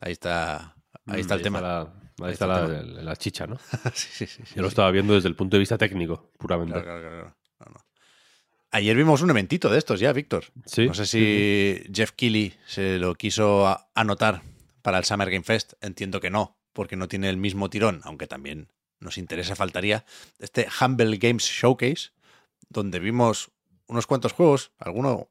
Ahí 0.00 0.12
está, 0.12 0.76
ahí 1.06 1.20
está 1.22 1.34
el 1.34 1.42
tema. 1.42 1.60
la, 1.62 2.05
ahí 2.22 2.32
está 2.32 2.46
la, 2.46 3.16
chicha, 3.16 3.46
¿no? 3.46 3.58
Sí, 3.94 4.08
sí, 4.10 4.26
sí, 4.26 4.42
sí, 4.44 4.54
Yo 4.54 4.62
lo 4.62 4.68
sí. 4.68 4.72
estaba 4.72 4.90
viendo 4.90 5.14
desde 5.14 5.28
el 5.28 5.36
punto 5.36 5.56
de 5.56 5.60
vista 5.60 5.78
técnico, 5.78 6.30
puramente. 6.38 6.72
Claro, 6.72 6.84
claro, 6.84 7.00
claro, 7.00 7.16
claro. 7.16 7.36
No, 7.60 7.66
no. 7.72 7.86
Ayer 8.70 8.96
vimos 8.96 9.22
un 9.22 9.30
eventito 9.30 9.70
de 9.70 9.78
estos 9.78 10.00
ya, 10.00 10.12
Víctor. 10.12 10.44
Sí, 10.66 10.86
No 10.86 10.94
sé 10.94 11.06
si 11.06 11.82
Jeff 11.92 12.12
Keighley 12.12 12.54
se 12.66 12.98
lo 12.98 13.14
quiso 13.14 13.78
anotar 13.94 14.42
para 14.82 14.98
el 14.98 15.04
Summer 15.04 15.30
Game 15.30 15.44
Fest. 15.44 15.74
Entiendo 15.80 16.20
que 16.20 16.30
no, 16.30 16.58
porque 16.72 16.96
no 16.96 17.08
tiene 17.08 17.28
el 17.30 17.36
mismo 17.36 17.70
tirón, 17.70 18.00
aunque 18.04 18.26
también 18.26 18.68
nos 19.00 19.18
interesa, 19.18 19.56
faltaría. 19.56 20.04
Este 20.38 20.66
Humble 20.80 21.16
Games 21.16 21.44
Showcase, 21.44 22.10
donde 22.68 22.98
vimos 22.98 23.50
unos 23.86 24.06
cuantos 24.06 24.32
juegos, 24.32 24.72
alguno 24.78 25.30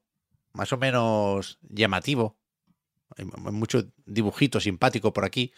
más 0.53 0.71
o 0.73 0.77
menos 0.77 1.59
llamativo. 1.61 2.37
Hay 3.17 3.25
mu- 3.25 3.51
mucho 3.51 3.83
dibujito 4.05 4.59
simpático 4.59 5.13
por 5.13 5.25
aquí, 5.25 5.53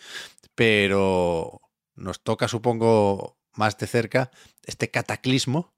pero 0.56 1.62
nos 1.96 2.22
toca, 2.24 2.48
supongo, 2.48 3.38
más 3.54 3.78
de 3.78 3.88
cerca 3.88 4.32
este 4.64 4.90
cataclismo 4.92 5.74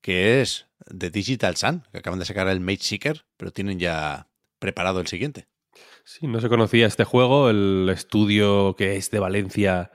que 0.00 0.42
es 0.42 0.66
de 0.86 1.10
Digital 1.10 1.56
Sun, 1.56 1.82
que 1.90 1.98
acaban 1.98 2.18
de 2.18 2.26
sacar 2.26 2.46
el 2.48 2.60
Mage 2.60 2.82
Seeker, 2.82 3.24
pero 3.38 3.52
tienen 3.52 3.78
ya 3.78 4.28
preparado 4.58 5.00
el 5.00 5.06
siguiente. 5.06 5.48
Sí, 6.04 6.26
no 6.26 6.40
se 6.40 6.50
conocía 6.50 6.86
este 6.86 7.04
juego. 7.04 7.48
El 7.48 7.88
estudio 7.90 8.76
que 8.76 8.96
es 8.96 9.10
de 9.10 9.18
Valencia 9.18 9.90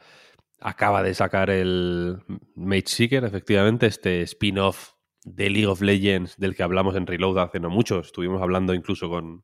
acaba 0.60 1.04
de 1.04 1.14
sacar 1.14 1.52
el 1.52 2.24
Mage 2.56 2.88
Seeker, 2.88 3.24
efectivamente, 3.24 3.86
este 3.86 4.24
spin-off 4.24 4.94
de 5.24 5.50
League 5.52 5.68
of 5.68 5.82
Legends 5.82 6.38
del 6.38 6.56
que 6.56 6.64
hablamos 6.64 6.96
en 6.96 7.06
Reload 7.06 7.38
hace 7.38 7.60
no 7.60 7.70
mucho. 7.70 8.00
Estuvimos 8.00 8.42
hablando 8.42 8.74
incluso 8.74 9.10
con, 9.10 9.44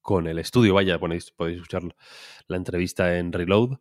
con 0.00 0.26
el 0.26 0.38
estudio, 0.38 0.74
vaya, 0.74 0.98
ponéis, 0.98 1.30
podéis 1.30 1.56
escuchar 1.56 1.82
la 2.46 2.56
entrevista 2.56 3.18
en 3.18 3.32
Reload. 3.32 3.78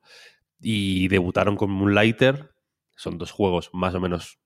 Y 0.62 1.08
debutaron 1.08 1.56
con 1.56 1.72
Moonlighter. 1.72 2.54
Son 2.96 3.18
dos 3.18 3.32
juegos 3.32 3.70
más 3.74 3.96
o 3.96 4.00
menos 4.02 4.40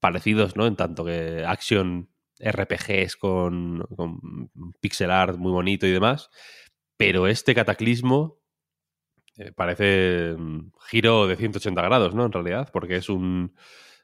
parecidos, 0.00 0.56
¿no? 0.56 0.66
En 0.66 0.76
tanto 0.76 1.04
que 1.04 1.44
action 1.46 2.10
RPGs 2.40 3.16
con, 3.16 3.86
con 3.96 4.50
pixel 4.80 5.10
art 5.12 5.38
muy 5.38 5.52
bonito 5.52 5.86
y 5.86 5.92
demás. 5.92 6.30
Pero 6.96 7.28
este 7.28 7.54
cataclismo 7.54 8.42
eh, 9.36 9.52
parece 9.52 10.34
un 10.34 10.72
giro 10.88 11.26
de 11.26 11.36
180 11.36 11.80
grados, 11.82 12.14
¿no? 12.14 12.26
En 12.26 12.32
realidad, 12.32 12.70
porque 12.72 12.96
es 12.96 13.08
un 13.08 13.54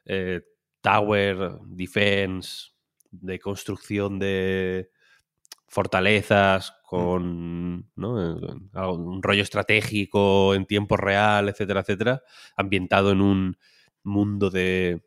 eh, 0.05 0.41
tower 0.81 1.59
defense 1.65 2.71
de 3.11 3.39
construcción 3.39 4.19
de 4.19 4.89
fortalezas 5.69 6.73
con 6.83 7.89
¿no? 7.95 8.35
Un 8.93 9.21
rollo 9.23 9.43
estratégico 9.43 10.55
en 10.55 10.65
tiempo 10.65 10.97
real, 10.97 11.49
etcétera, 11.49 11.81
etcétera, 11.81 12.21
ambientado 12.57 13.11
en 13.11 13.21
un 13.21 13.57
mundo 14.03 14.49
de 14.49 15.03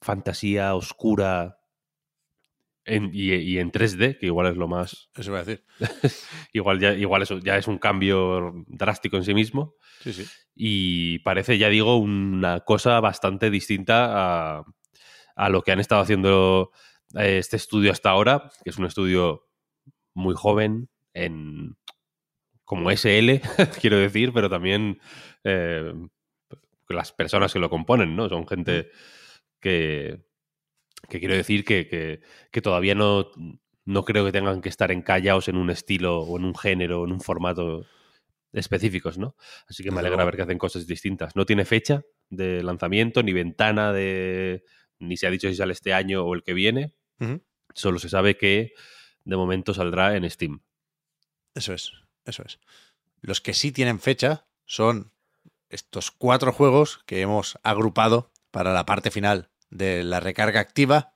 fantasía 0.00 0.74
oscura 0.74 1.58
en- 2.84 3.10
y, 3.12 3.32
y 3.34 3.58
en 3.58 3.70
3D, 3.70 4.18
que 4.18 4.26
igual 4.26 4.48
es 4.48 4.56
lo 4.56 4.66
más 4.68 5.10
Eso 5.14 5.30
voy 5.30 5.40
a 5.40 5.44
decir. 5.44 5.64
igual 6.52 6.80
ya, 6.80 6.92
igual 6.94 7.22
eso 7.22 7.38
ya 7.38 7.56
es 7.56 7.68
un 7.68 7.78
cambio 7.78 8.64
drástico 8.66 9.16
en 9.16 9.24
sí 9.24 9.34
mismo. 9.34 9.76
Sí, 10.02 10.12
sí. 10.12 10.26
Y 10.54 11.18
parece, 11.20 11.58
ya 11.58 11.68
digo, 11.68 11.96
una 11.96 12.60
cosa 12.60 13.00
bastante 13.00 13.50
distinta 13.50 14.58
a, 14.58 14.64
a 15.36 15.48
lo 15.48 15.62
que 15.62 15.72
han 15.72 15.80
estado 15.80 16.02
haciendo 16.02 16.72
eh, 17.14 17.38
este 17.38 17.56
estudio 17.56 17.92
hasta 17.92 18.10
ahora, 18.10 18.50
que 18.64 18.70
es 18.70 18.78
un 18.78 18.86
estudio 18.86 19.46
muy 20.14 20.34
joven 20.34 20.88
en 21.14 21.76
como 22.64 22.90
SL, 22.90 23.40
quiero 23.80 23.98
decir, 23.98 24.32
pero 24.32 24.48
también 24.48 24.98
eh, 25.44 25.92
las 26.88 27.12
personas 27.12 27.52
que 27.52 27.58
lo 27.58 27.70
componen, 27.70 28.16
¿no? 28.16 28.28
Son 28.28 28.46
gente 28.46 28.90
que, 29.60 30.20
que 31.08 31.18
quiero 31.20 31.34
decir 31.34 31.64
que, 31.64 31.86
que- 31.88 32.20
que 32.50 32.62
todavía 32.62 32.94
no, 32.94 33.30
no 33.84 34.04
creo 34.04 34.24
que 34.24 34.32
tengan 34.32 34.60
que 34.62 34.68
estar 34.68 34.90
encallados 34.92 35.48
en 35.48 35.56
un 35.56 35.70
estilo 35.70 36.20
o 36.20 36.38
en 36.38 36.44
un 36.44 36.54
género 36.54 37.02
o 37.02 37.06
en 37.06 37.12
un 37.12 37.20
formato 37.20 37.86
específicos, 38.52 39.16
¿no? 39.18 39.34
Así 39.68 39.82
que 39.82 39.90
me 39.90 40.00
alegra 40.00 40.24
ver 40.26 40.36
que 40.36 40.42
hacen 40.42 40.58
cosas 40.58 40.86
distintas. 40.86 41.34
No 41.36 41.46
tiene 41.46 41.64
fecha 41.64 42.02
de 42.28 42.62
lanzamiento, 42.62 43.22
ni 43.22 43.32
ventana 43.32 43.92
de... 43.92 44.62
ni 44.98 45.16
se 45.16 45.26
ha 45.26 45.30
dicho 45.30 45.48
si 45.48 45.54
sale 45.54 45.72
este 45.72 45.94
año 45.94 46.22
o 46.24 46.34
el 46.34 46.42
que 46.42 46.52
viene. 46.54 46.94
Solo 47.74 47.98
se 47.98 48.08
sabe 48.10 48.36
que 48.36 48.72
de 49.24 49.36
momento 49.36 49.74
saldrá 49.74 50.16
en 50.16 50.28
Steam. 50.28 50.60
Eso 51.54 51.72
es, 51.74 51.92
eso 52.24 52.42
es. 52.44 52.58
Los 53.20 53.40
que 53.40 53.54
sí 53.54 53.72
tienen 53.72 54.00
fecha 54.00 54.46
son 54.64 55.12
estos 55.68 56.10
cuatro 56.10 56.52
juegos 56.52 57.02
que 57.06 57.20
hemos 57.20 57.58
agrupado 57.62 58.30
para 58.50 58.72
la 58.72 58.86
parte 58.86 59.10
final 59.10 59.50
de 59.70 60.02
la 60.04 60.20
recarga 60.20 60.60
activa. 60.60 61.14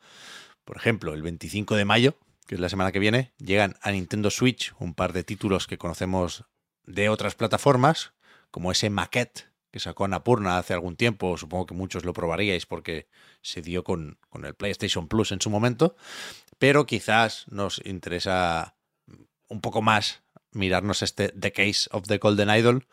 Por 0.65 0.77
ejemplo, 0.77 1.15
el 1.15 1.23
25 1.23 1.77
de 1.77 1.85
mayo, 1.85 2.17
que 2.47 2.55
es 2.55 2.61
la 2.61 2.69
semana 2.69 2.93
que 2.93 2.99
viene, 2.99 3.33
llegan 3.39 3.77
a 3.83 3.93
Nintendo 3.93 4.31
Switch 4.31 4.75
un 4.79 4.95
par 4.95 5.13
de 5.13 5.25
títulos 5.25 5.67
que 5.67 5.79
conocemos 5.79 6.45
de 6.85 7.09
otras 7.09 7.35
plataformas, 7.35 8.13
como 8.51 8.73
ese 8.73 8.91
Maquette 8.91 9.51
que 9.77 9.81
sacó 9.81 10.07
Annapurna 10.07 10.57
hace 10.57 10.73
algún 10.73 10.97
tiempo. 10.97 11.37
Supongo 11.37 11.67
que 11.67 11.75
muchos 11.75 12.07
lo 12.07 12.15
probaríais 12.15 12.65
porque 12.65 13.09
se 13.43 13.61
dio 13.61 13.85
con, 13.85 14.19
con 14.31 14.47
el 14.47 14.55
PlayStation 14.55 15.07
Plus 15.07 15.33
en 15.33 15.41
su 15.43 15.51
momento. 15.51 15.97
Pero 16.59 16.87
quizás 16.87 17.47
nos 17.49 17.81
interesa 17.85 18.77
un 19.49 19.61
poco 19.61 19.83
más 19.83 20.23
mirarnos 20.53 21.03
este 21.03 21.29
The 21.29 21.53
Case 21.53 21.89
of 21.93 22.07
the 22.07 22.19
Golden 22.19 22.51
Idol 22.51 22.87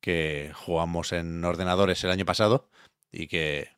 que 0.00 0.52
jugamos 0.54 1.12
en 1.12 1.44
ordenadores 1.44 2.02
el 2.04 2.10
año 2.10 2.24
pasado 2.24 2.70
y 3.10 3.26
que, 3.26 3.68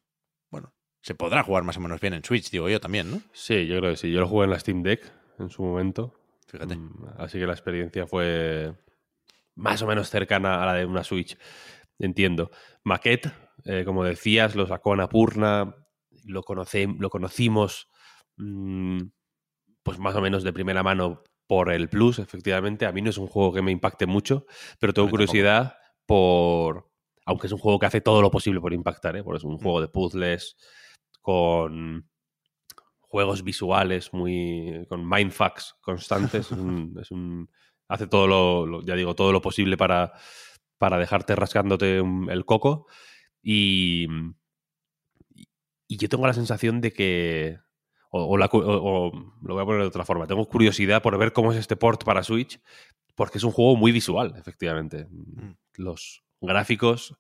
bueno, 0.51 0.75
se 1.03 1.15
podrá 1.15 1.43
jugar 1.43 1.63
más 1.65 1.79
o 1.79 1.81
menos 1.81 2.01
bien 2.01 2.13
en 2.13 2.23
Switch, 2.25 2.51
digo 2.51 2.69
yo 2.69 2.81
también, 2.81 3.11
¿no? 3.11 3.23
Sí, 3.33 3.67
yo 3.67 3.79
creo 3.79 3.93
que 3.93 3.97
sí. 3.97 4.13
Yo 4.13 4.21
lo 4.21 4.29
jugué 4.29 4.45
en 4.45 4.51
la 4.51 4.59
Steam 4.61 4.83
Deck 4.83 5.11
en 5.39 5.49
su 5.49 5.63
momento. 5.63 6.15
Fíjate. 6.47 6.77
Mm, 6.77 7.07
Así 7.17 7.39
que 7.39 7.47
la 7.47 7.53
experiencia 7.55 8.07
fue 8.07 8.75
más 9.55 9.81
o 9.81 9.87
menos 9.87 10.11
cercana 10.11 10.63
a 10.63 10.67
la 10.67 10.75
de 10.75 10.85
una 10.85 11.03
Switch. 11.05 11.39
Entiendo. 11.99 12.51
Maquette, 12.85 13.31
eh, 13.65 13.85
como 13.87 14.05
decías, 14.05 14.55
lo 14.55 14.67
sacó 14.67 14.93
Annapurna, 14.93 15.75
lo, 16.25 16.43
conoce- 16.43 16.95
lo 16.99 17.09
conocimos 17.09 17.89
mm, 18.37 18.99
pues 19.83 19.99
más 19.99 20.15
o 20.17 20.21
menos 20.21 20.43
de 20.43 20.53
primera 20.53 20.83
mano 20.83 21.23
por 21.47 21.71
el 21.73 21.89
Plus, 21.89 22.19
efectivamente. 22.19 22.87
A 22.87 22.93
mí 22.93 23.03
no 23.03 23.11
es 23.11 23.19
un 23.19 23.27
juego 23.27 23.53
que 23.53 23.63
me 23.63 23.73
impacte 23.73 24.07
mucho, 24.07 24.47
pero 24.79 24.93
tengo 24.93 25.07
tampoco. 25.07 25.11
curiosidad 25.27 25.75
por... 26.07 26.89
Aunque 27.27 27.47
es 27.47 27.53
un 27.53 27.59
juego 27.59 27.79
que 27.79 27.87
hace 27.87 28.01
todo 28.01 28.23
lo 28.23 28.31
posible 28.31 28.61
por 28.61 28.73
impactar, 28.73 29.17
¿eh? 29.17 29.23
porque 29.23 29.39
es 29.39 29.45
un 29.45 29.59
juego 29.59 29.81
de 29.81 29.89
puzzles 29.89 30.57
con 31.21 32.09
juegos 33.01 33.43
visuales 33.43 34.13
muy 34.13 34.87
con 34.89 35.09
mindfucks 35.09 35.75
constantes 35.81 36.47
es 36.53 36.59
un, 36.59 36.97
es 37.01 37.11
un- 37.11 37.51
hace 37.89 38.07
todo 38.07 38.27
lo, 38.29 38.67
lo- 38.67 38.83
ya 38.83 38.95
digo 38.95 39.15
todo 39.17 39.33
lo 39.33 39.41
posible 39.43 39.77
para 39.77 40.13
para 40.79 40.97
dejarte 40.99 41.35
rascándote 41.35 42.01
un- 42.01 42.31
el 42.31 42.45
coco 42.45 42.87
y 43.43 44.07
y 45.89 45.97
yo 45.97 46.09
tengo 46.09 46.27
la 46.27 46.33
sensación 46.35 46.81
de 46.81 46.93
que 46.93 47.59
o, 48.11 48.25
o 48.25 48.37
la 48.37 48.49
o 48.53 49.13
lo 49.43 49.55
voy 49.55 49.63
a 49.63 49.67
poner 49.67 49.81
de 49.81 49.89
otra 49.89 50.05
forma 50.05 50.27
tengo 50.27 50.45
curiosidad 50.47 51.03
por 51.03 51.17
ver 51.19 51.33
cómo 51.33 51.53
es 51.53 51.59
este 51.59 51.77
port 51.77 52.05
para 52.05 52.23
Switch 52.23 52.61
porque 53.15 53.39
es 53.39 53.45
un 53.45 53.53
juego 53.53 53.77
muy 53.77 53.93
visual 53.93 54.35
efectivamente 54.37 55.09
los 55.77 56.23
gráficos, 56.41 57.17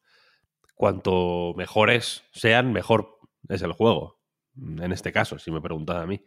cuanto 0.74 1.54
mejores 1.56 2.24
sean, 2.32 2.72
mejor 2.72 3.18
es 3.48 3.62
el 3.62 3.72
juego. 3.72 4.20
En 4.56 4.92
este 4.92 5.12
caso, 5.12 5.38
si 5.38 5.50
me 5.50 5.60
preguntas 5.60 5.96
a 5.96 6.06
mí. 6.06 6.22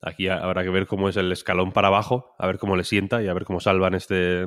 Aquí 0.00 0.28
habrá 0.28 0.64
que 0.64 0.70
ver 0.70 0.88
cómo 0.88 1.08
es 1.08 1.16
el 1.16 1.30
escalón 1.30 1.72
para 1.72 1.88
abajo, 1.88 2.34
a 2.38 2.46
ver 2.46 2.58
cómo 2.58 2.76
le 2.76 2.82
sienta 2.82 3.22
y 3.22 3.28
a 3.28 3.34
ver 3.34 3.44
cómo 3.44 3.60
salvan 3.60 3.94
este, 3.94 4.46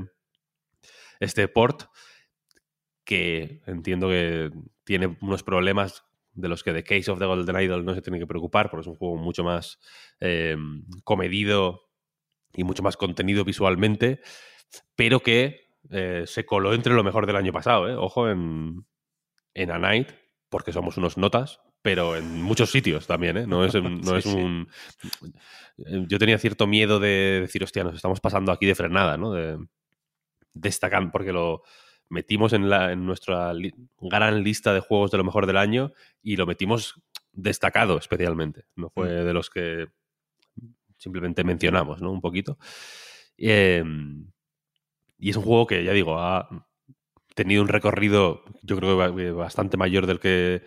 este 1.22 1.48
port, 1.48 1.84
que 3.06 3.62
entiendo 3.66 4.10
que 4.10 4.52
tiene 4.84 5.18
unos 5.22 5.44
problemas 5.44 6.04
de 6.36 6.50
los 6.50 6.64
que 6.64 6.74
The 6.74 6.84
Case 6.84 7.10
of 7.10 7.20
the 7.20 7.26
Golden 7.26 7.60
Idol 7.60 7.86
no 7.86 7.96
se 7.96 8.02
tiene 8.02 8.20
que 8.20 8.28
preocupar, 8.28 8.70
porque 8.70 8.82
es 8.82 8.88
un 8.88 8.96
juego 8.96 9.16
mucho 9.16 9.44
más 9.44 9.80
eh, 10.20 10.58
comedido 11.04 11.90
y 12.54 12.64
mucho 12.64 12.84
más 12.84 12.98
contenido 12.98 13.44
visualmente, 13.44 14.22
pero 14.96 15.22
que 15.22 15.70
eh, 15.90 16.24
se 16.26 16.46
coló 16.46 16.74
entre 16.74 16.94
lo 16.94 17.04
mejor 17.04 17.26
del 17.26 17.38
año 17.38 17.54
pasado. 17.54 17.90
¿eh? 17.90 17.96
Ojo 17.96 18.30
en, 18.30 18.86
en 19.54 19.72
A 19.72 19.80
Night, 19.80 20.10
porque 20.50 20.74
somos 20.74 20.98
unos 20.98 21.18
notas, 21.18 21.62
pero 21.82 22.16
en 22.16 22.42
muchos 22.42 22.72
sitios 22.72 23.08
también, 23.08 23.38
¿eh? 23.38 23.48
No 23.48 23.64
es, 23.64 23.74
no 23.76 24.18
es 24.18 24.26
un... 24.26 24.68
Yo 25.78 26.20
tenía 26.20 26.38
cierto 26.38 26.68
miedo 26.68 27.00
de 27.00 27.42
decir, 27.42 27.64
hostia, 27.64 27.84
nos 27.84 27.96
estamos 27.96 28.20
pasando 28.20 28.52
aquí 28.52 28.66
de 28.66 28.76
frenada, 28.76 29.18
¿no? 29.18 29.32
De, 29.32 29.58
destacando, 30.54 31.12
porque 31.12 31.32
lo 31.32 31.64
metimos 32.10 32.54
en, 32.54 32.70
la, 32.70 32.92
en 32.92 33.06
nuestra 33.06 33.54
gran 34.00 34.44
lista 34.44 34.74
de 34.74 34.80
juegos 34.80 35.12
de 35.12 35.18
lo 35.18 35.24
mejor 35.24 35.48
del 35.48 35.58
año 35.58 35.92
y 36.22 36.36
lo 36.36 36.46
metimos 36.46 37.02
destacado 37.32 37.98
especialmente. 37.98 38.66
No 38.76 38.90
fue 38.90 39.10
de 39.10 39.34
los 39.34 39.50
que 39.50 39.88
simplemente 40.98 41.44
mencionamos, 41.44 42.02
¿no? 42.02 42.12
Un 42.12 42.22
poquito. 42.22 42.58
Em, 43.38 44.32
y 45.18 45.30
es 45.30 45.36
un 45.36 45.44
juego 45.44 45.68
que, 45.68 45.84
ya 45.84 45.92
digo, 45.92 46.20
ha 46.20 46.48
tenido 47.36 47.62
un 47.62 47.68
recorrido, 47.68 48.44
yo 48.62 48.78
creo 48.78 49.16
que 49.16 49.32
bastante 49.32 49.78
mayor 49.78 50.08
del 50.08 50.20
que 50.20 50.64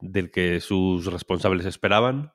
del 0.00 0.30
que 0.30 0.60
sus 0.60 1.06
responsables 1.06 1.66
esperaban, 1.66 2.32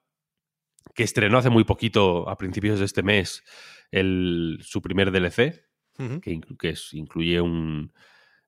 que 0.94 1.04
estrenó 1.04 1.38
hace 1.38 1.50
muy 1.50 1.64
poquito, 1.64 2.30
a 2.30 2.38
principios 2.38 2.80
de 2.80 2.86
este 2.86 3.04
mes, 3.04 3.44
el, 3.92 4.60
su 4.62 4.82
primer 4.82 5.12
DLC, 5.12 5.66
que, 6.22 6.42
incluye 6.92 7.42
un, 7.42 7.94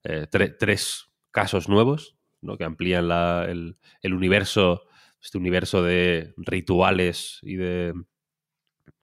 eh, 0.04 0.28
tres 0.30 1.10
casos 1.32 1.70
nuevos, 1.70 2.18
¿no? 2.42 2.58
que 2.58 2.64
amplían 2.64 3.08
la, 3.08 3.46
el, 3.46 3.78
universo, 4.14 4.84
este 5.22 5.38
universo 5.38 5.84
de 5.84 6.34
rituales 6.38 7.40
y 7.42 7.56
de 7.56 7.94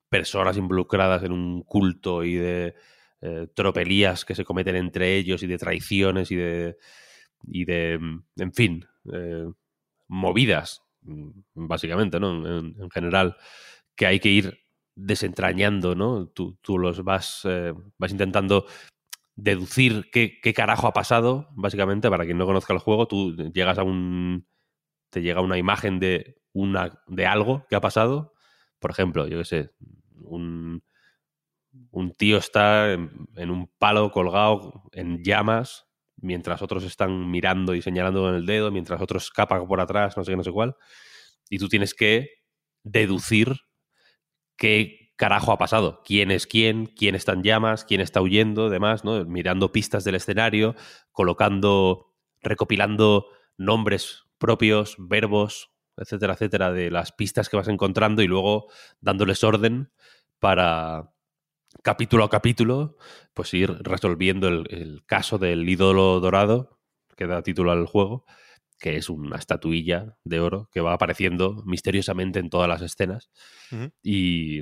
personas 0.08 0.56
involucradas 0.56 1.22
en 1.24 1.32
un 1.32 1.62
culto 1.62 2.24
y 2.24 2.34
de 2.34 2.74
eh, 3.20 3.48
tropelías 3.54 4.24
que 4.24 4.34
se 4.34 4.44
cometen 4.44 4.76
entre 4.76 5.16
ellos 5.16 5.42
y 5.42 5.46
de 5.46 5.58
traiciones 5.58 6.30
y 6.30 6.36
de, 6.36 6.78
y 7.46 7.64
de 7.64 7.94
en 8.36 8.52
fin, 8.52 8.86
eh, 9.12 9.46
movidas, 10.08 10.82
mm, 11.02 11.30
básicamente, 11.54 12.20
¿no? 12.20 12.58
En, 12.58 12.90
general, 12.90 13.36
que 13.96 14.06
hay 14.06 14.20
que 14.20 14.28
ir 14.30 14.58
desentrañando, 14.94 15.94
¿no? 15.94 16.28
Tú, 16.28 16.56
los 16.78 17.02
vas, 17.02 17.46
vas 17.98 18.12
intentando 18.12 18.66
deducir 19.36 20.10
qué, 20.12 20.54
carajo 20.54 20.86
ha 20.86 20.92
pasado, 20.92 21.48
básicamente, 21.56 22.10
para 22.10 22.24
quien 22.24 22.38
no 22.38 22.46
conozca 22.46 22.72
el 22.72 22.78
juego, 22.78 23.06
tú 23.06 23.36
llegas 23.52 23.78
a 23.78 23.82
un... 23.82 24.46
te 25.10 25.22
llega 25.22 25.40
una 25.40 25.58
imagen 25.58 25.98
de, 26.00 26.36
una, 26.52 27.02
de 27.06 27.26
algo 27.26 27.66
que 27.68 27.76
ha 27.76 27.80
pasado, 27.80 28.32
por 28.78 28.90
ejemplo, 28.90 29.26
yo 29.26 29.38
qué 29.38 29.44
sé, 29.44 29.70
un, 30.22 30.82
un 31.90 32.12
tío 32.12 32.38
está 32.38 32.92
en, 32.92 33.50
un 33.50 33.70
palo 33.78 34.10
colgado 34.10 34.84
en 34.92 35.22
llamas 35.22 35.86
mientras 36.16 36.62
otros 36.62 36.84
están 36.84 37.30
mirando 37.30 37.74
y 37.74 37.82
señalando 37.82 38.22
con 38.22 38.34
el 38.34 38.46
dedo, 38.46 38.70
mientras 38.70 39.00
otros 39.00 39.24
escapan 39.24 39.66
por 39.66 39.80
atrás, 39.80 40.16
no 40.16 40.24
sé 40.24 40.32
qué, 40.32 40.36
no 40.36 40.44
sé 40.44 40.52
cuál. 40.52 40.76
Y 41.50 41.58
tú 41.58 41.68
tienes 41.68 41.92
que 41.94 42.28
deducir 42.82 43.56
qué 44.56 45.03
carajo 45.16 45.52
ha 45.52 45.58
pasado, 45.58 46.02
quién 46.04 46.30
es 46.30 46.46
quién, 46.46 46.86
quién 46.86 47.14
está 47.14 47.32
en 47.32 47.42
llamas, 47.42 47.84
quién 47.84 48.00
está 48.00 48.20
huyendo, 48.20 48.68
demás, 48.70 49.04
¿no? 49.04 49.24
Mirando 49.24 49.72
pistas 49.72 50.04
del 50.04 50.16
escenario, 50.16 50.74
colocando, 51.12 52.14
recopilando 52.42 53.26
nombres 53.56 54.24
propios, 54.38 54.96
verbos, 54.98 55.70
etcétera, 55.96 56.34
etcétera, 56.34 56.72
de 56.72 56.90
las 56.90 57.12
pistas 57.12 57.48
que 57.48 57.56
vas 57.56 57.68
encontrando 57.68 58.22
y 58.22 58.26
luego 58.26 58.66
dándoles 59.00 59.44
orden 59.44 59.92
para, 60.40 61.14
capítulo 61.82 62.24
a 62.24 62.30
capítulo, 62.30 62.96
pues 63.32 63.52
ir 63.54 63.70
resolviendo 63.82 64.48
el, 64.48 65.02
caso 65.06 65.38
del 65.38 65.68
ídolo 65.68 66.20
dorado, 66.20 66.80
que 67.16 67.26
da 67.26 67.42
título 67.42 67.72
al 67.72 67.86
juego, 67.86 68.24
que 68.78 68.96
es 68.96 69.08
una 69.08 69.36
estatuilla 69.36 70.16
de 70.24 70.40
oro 70.40 70.68
que 70.72 70.80
va 70.80 70.94
apareciendo 70.94 71.62
misteriosamente 71.64 72.38
en 72.38 72.50
todas 72.50 72.68
las 72.68 72.82
escenas. 72.82 73.30
y, 74.02 74.60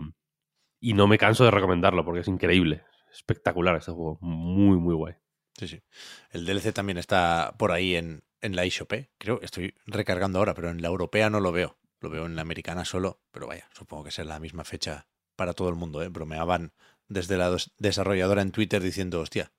y, 0.83 0.95
no 0.95 1.07
me 1.07 1.19
canso 1.19 1.45
de 1.45 1.51
recomendarlo 1.51 2.05
porque 2.05 2.21
es 2.21 2.29
increíble. 2.29 2.83
Espectacular 3.13 3.77
este 3.77 3.93
juego. 3.93 4.19
Muy, 4.21 4.77
muy 4.79 4.95
guay. 4.95 5.15
Sí, 5.59 5.69
sí. 5.69 5.83
El 6.31 6.45
DLC 6.45 6.73
también 6.73 6.99
está 6.99 7.55
por 7.59 7.73
ahí 7.73 7.95
en, 7.95 8.25
en 8.41 8.57
la 8.57 8.65
eShop. 8.65 8.93
¿eh? 8.93 9.11
Creo 9.19 9.39
que 9.39 9.47
estoy 9.47 9.75
recargando 9.87 10.39
ahora, 10.39 10.55
pero 10.55 10.71
en 10.71 10.83
la 10.83 10.89
europea 10.89 11.31
no 11.31 11.41
lo 11.41 11.53
veo. 11.53 11.79
Lo 12.01 12.11
veo 12.11 12.27
en 12.27 12.37
la 12.37 12.43
americana 12.43 12.85
solo, 12.85 13.21
pero 13.31 13.47
vaya, 13.47 13.69
supongo 13.73 14.05
que 14.05 14.09
es 14.11 14.19
la 14.19 14.41
misma 14.41 14.65
fecha 14.65 15.07
para 15.37 15.53
todo 15.55 15.69
el 15.69 15.77
mundo. 15.77 16.03
¿eh? 16.03 16.09
Bromeaban 16.09 16.73
desde 17.09 17.37
la 17.37 17.57
desarrolladora 17.79 18.43
en 18.43 18.51
Twitter 18.51 18.83
diciendo, 18.83 19.21
hostia, 19.21 19.53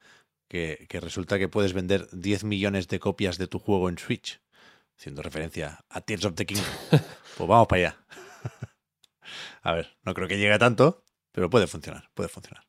que, 0.48 1.00
resulta 1.02 1.40
que 1.40 1.48
puedes 1.48 1.74
vender 1.74 2.08
10 2.12 2.44
millones 2.44 2.88
de 2.88 3.00
copias 3.00 3.38
de 3.38 3.48
tu 3.48 3.60
juego 3.60 3.90
en 3.90 3.98
Switch, 3.98 4.42
haciendo 4.98 5.22
referencia 5.22 5.84
a 5.90 6.02
Tears 6.02 6.26
of 6.26 6.36
the 6.36 6.46
King. 6.46 6.62
pues 7.38 7.50
vamos 7.50 7.68
para 7.68 7.80
allá. 7.80 8.06
a 9.64 9.74
ver, 9.74 9.98
no 10.04 10.14
creo 10.14 10.28
que 10.28 10.38
llegue 10.38 10.54
a 10.54 10.60
tanto, 10.60 11.03
pero 11.34 11.50
puede 11.50 11.68
funcionar, 11.68 12.10
puede 12.14 12.30
funcionar. 12.30 12.66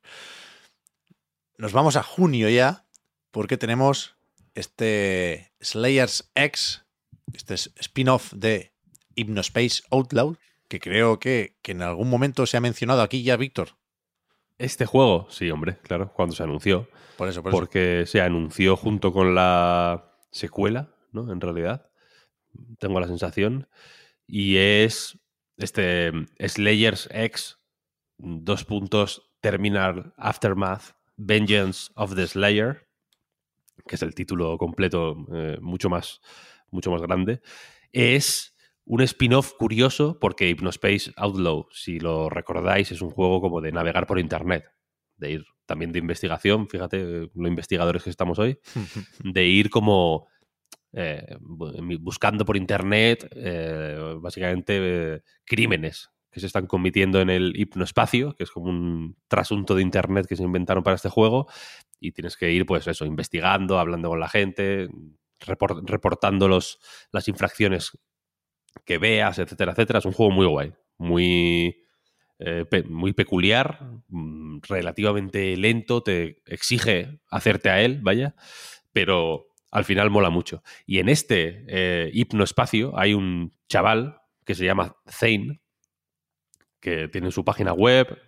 Nos 1.57 1.73
vamos 1.73 1.95
a 1.95 2.03
junio 2.03 2.49
ya, 2.49 2.87
porque 3.31 3.57
tenemos 3.57 4.17
este 4.55 5.53
Slayers 5.61 6.31
X, 6.35 6.85
este 7.33 7.55
spin-off 7.55 8.33
de 8.33 8.73
Hypnospace 9.15 9.83
Outlaw, 9.91 10.37
que 10.69 10.81
creo 10.81 11.21
que, 11.21 11.57
que 11.63 11.73
en 11.73 11.83
algún 11.83 12.11
momento 12.11 12.47
se 12.47 12.57
ha 12.57 12.61
mencionado 12.61 13.03
aquí 13.03 13.23
ya, 13.23 13.37
Víctor. 13.37 13.77
Este 14.59 14.87
juego, 14.87 15.29
sí, 15.31 15.51
hombre, 15.51 15.79
claro, 15.83 16.13
cuando 16.13 16.35
se 16.35 16.43
anunció. 16.43 16.89
Por 17.17 17.29
eso, 17.29 17.43
por 17.43 17.53
porque 17.53 18.05
se 18.07 18.21
anunció 18.21 18.77
junto 18.77 19.13
con 19.13 19.35
la 19.35 20.17
secuela, 20.31 20.95
¿no? 21.13 21.31
En 21.33 21.41
realidad, 21.41 21.91
tengo 22.79 22.99
la 22.99 23.07
sensación. 23.07 23.69
Y 24.27 24.57
es 24.57 25.19
este 25.57 26.13
Slayers 26.39 27.09
X, 27.13 27.59
dos 28.19 28.65
puntos, 28.65 29.31
Terminal 29.41 30.15
Aftermath, 30.17 30.97
Vengeance 31.17 31.91
of 31.95 32.15
the 32.15 32.27
Slayer, 32.27 32.89
que 33.87 33.97
es 33.97 34.03
el 34.03 34.15
título 34.15 34.57
completo 34.59 35.27
eh, 35.33 35.59
mucho, 35.61 35.89
más, 35.91 36.21
mucho 36.71 36.91
más 36.91 37.03
grande. 37.03 37.41
Es 37.93 38.57
un 38.85 39.01
spin-off 39.03 39.53
curioso 39.59 40.19
porque 40.21 40.49
Hypnospace 40.49 41.13
Outlaw, 41.17 41.69
si 41.71 42.01
lo 42.01 42.29
recordáis, 42.29 42.93
es 42.93 43.03
un 43.03 43.11
juego 43.11 43.41
como 43.41 43.61
de 43.61 43.73
navegar 43.73 44.07
por 44.07 44.19
internet, 44.19 44.65
de 45.17 45.33
ir 45.33 45.45
también 45.67 45.93
de 45.93 45.99
investigación, 45.99 46.69
fíjate 46.69 47.31
los 47.35 47.49
investigadores 47.49 48.03
que 48.03 48.11
estamos 48.11 48.39
hoy, 48.39 48.59
de 49.25 49.47
ir 49.47 49.71
como 49.71 50.29
eh, 50.93 51.37
buscando 51.41 52.45
por 52.45 52.57
internet 52.57 53.29
eh, 53.35 54.17
básicamente 54.21 54.79
eh, 54.81 55.23
crímenes 55.45 56.11
que 56.35 56.41
se 56.41 56.47
están 56.47 56.67
cometiendo 56.67 57.21
en 57.21 57.31
el 57.31 57.53
hipnoespacio, 57.57 58.35
que 58.35 58.43
es 58.43 58.51
como 58.51 58.69
un 58.69 59.17
trasunto 59.29 59.77
de 59.77 59.83
internet 59.83 60.27
que 60.27 60.35
se 60.35 60.43
inventaron 60.43 60.83
para 60.83 60.97
este 60.97 61.09
juego, 61.09 61.47
y 62.01 62.11
tienes 62.11 62.37
que 62.37 62.51
ir, 62.51 62.67
pues 62.67 62.87
eso, 62.89 63.07
investigando, 63.07 63.79
hablando 63.79 64.09
con 64.09 64.19
la 64.19 64.29
gente, 64.29 64.89
reportando 65.39 66.49
los, 66.49 66.81
las 67.13 67.29
infracciones 67.29 67.97
que 68.85 68.99
veas, 68.99 69.39
etcétera, 69.39 69.73
etcétera. 69.73 70.01
Es 70.01 70.05
un 70.05 70.13
juego 70.13 70.33
muy 70.33 70.47
guay, 70.47 70.73
muy, 70.99 71.85
eh, 72.41 72.65
muy 72.89 73.13
peculiar, 73.13 73.81
mm, 74.09 74.59
relativamente 74.69 75.57
lento, 75.57 76.03
te 76.03 76.43
exige 76.47 77.21
hacerte 77.31 77.71
a 77.71 77.81
él, 77.81 78.01
vaya, 78.03 78.35
pero 78.93 79.47
al 79.71 79.85
final 79.85 80.11
mola 80.11 80.31
mucho. 80.31 80.65
Y 80.85 80.99
en 80.99 81.09
este 81.09 81.65
eh, 81.69 82.11
hipnoespacio 82.13 82.99
hay 82.99 83.15
un 83.15 83.53
chaval 83.69 84.21
que 84.45 84.57
se 84.57 84.65
llama 84.65 84.97
Zane, 85.09 85.61
que 86.85 87.09
tiene 87.09 87.31
su 87.31 87.43
página 87.45 87.73
web, 87.73 88.19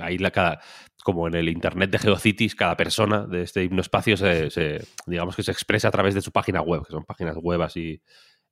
ahí 0.00 0.16
cada, 0.16 0.58
como 1.04 1.28
en 1.28 1.34
el 1.34 1.50
internet 1.50 1.90
de 1.90 1.98
GeoCities, 1.98 2.54
cada 2.54 2.76
persona 2.76 3.26
de 3.26 3.42
este 3.42 3.62
hipnoespacio 3.62 4.16
se, 4.16 4.50
se, 4.50 4.82
digamos 5.06 5.36
que 5.36 5.42
se 5.42 5.52
expresa 5.52 5.88
a 5.88 5.90
través 5.90 6.14
de 6.14 6.22
su 6.22 6.32
página 6.32 6.62
web, 6.62 6.82
que 6.86 6.92
son 6.92 7.04
páginas 7.04 7.36
web 7.36 7.60
así 7.60 8.00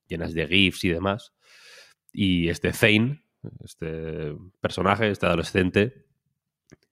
llenas 0.06 0.34
de 0.34 0.46
GIFs 0.46 0.84
y 0.84 0.90
demás. 0.90 1.32
Y 2.12 2.50
este 2.50 2.74
Zane, 2.74 3.24
este 3.64 4.36
personaje, 4.60 5.10
este 5.10 5.24
adolescente, 5.24 6.04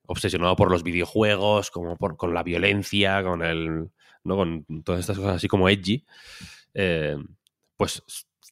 obsesionado 0.07 0.57
por 0.57 0.71
los 0.71 0.83
videojuegos, 0.83 1.71
como 1.71 1.99
por, 1.99 2.17
con 2.17 2.33
la 2.33 2.43
violencia, 2.43 3.23
con 3.23 3.43
el 3.43 3.91
¿no? 4.25 4.37
Con 4.37 4.65
todas 4.83 5.01
estas 5.01 5.19
cosas 5.19 5.37
así 5.37 5.49
como 5.49 5.69
edgy, 5.69 6.07
eh, 6.75 7.17
pues 7.77 8.03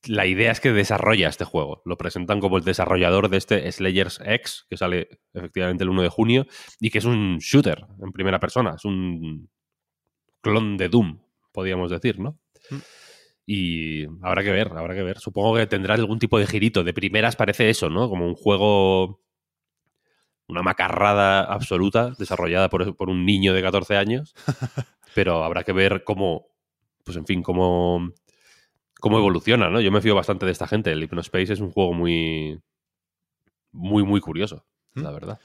la 0.07 0.27
idea 0.27 0.53
es 0.53 0.61
que 0.61 0.73
desarrolla 0.73 1.29
este 1.29 1.45
juego. 1.45 1.83
Lo 1.85 1.99
presentan 1.99 2.41
como 2.41 2.59
el 2.59 2.65
desarrollador 2.65 3.29
de 3.29 3.39
este 3.39 3.71
Slayers 3.71 4.21
X, 4.25 4.67
que 4.71 4.77
sale 4.77 5.21
efectivamente 5.33 5.85
el 5.85 5.91
1 5.91 6.03
de 6.03 6.09
junio, 6.09 6.47
y 6.81 6.91
que 6.91 6.99
es 6.99 7.05
un 7.05 7.39
shooter 7.39 7.87
en 8.01 8.13
primera 8.13 8.39
persona. 8.39 8.75
Es 8.77 8.85
un 8.85 9.51
clon 10.41 10.77
de 10.77 10.89
Doom, 10.89 11.21
podríamos 11.53 11.91
decir, 11.91 12.21
¿no? 12.21 12.39
Mm. 12.71 12.77
Y 13.51 14.05
habrá 14.21 14.45
que 14.45 14.53
ver, 14.53 14.71
habrá 14.77 14.95
que 14.95 15.03
ver. 15.03 15.19
Supongo 15.19 15.57
que 15.57 15.67
tendrá 15.67 15.95
algún 15.95 16.19
tipo 16.19 16.39
de 16.39 16.47
girito. 16.47 16.85
De 16.85 16.93
primeras 16.93 17.35
parece 17.35 17.71
eso, 17.71 17.89
¿no? 17.89 18.11
Como 18.11 18.27
un 18.27 18.35
juego. 18.35 19.23
Una 20.49 20.63
macarrada 20.63 21.45
absoluta 21.45 22.13
desarrollada 22.19 22.69
por, 22.69 22.95
por 22.95 23.09
un 23.09 23.25
niño 23.25 23.55
de 23.55 23.63
14 23.63 23.97
años. 23.97 24.35
Pero 25.15 25.43
habrá 25.45 25.65
que 25.65 25.73
ver 25.73 26.05
cómo. 26.05 26.49
Pues 27.05 27.17
en 27.17 27.25
fin, 27.25 27.43
cómo. 27.43 28.13
Cómo 29.01 29.19
evoluciona, 29.19 29.71
¿no? 29.71 29.81
Yo 29.81 29.91
me 29.93 30.01
fío 30.01 30.15
bastante 30.15 30.47
de 30.47 30.53
esta 30.53 30.67
gente. 30.67 30.91
El 30.93 31.03
Hypnospace 31.03 31.53
es 31.53 31.61
un 31.61 31.71
juego 31.71 31.93
muy. 31.93 32.61
Muy, 33.73 34.03
muy 34.03 34.21
curioso, 34.21 34.67
¿Mm? 34.95 35.03
la 35.03 35.11
verdad. 35.11 35.41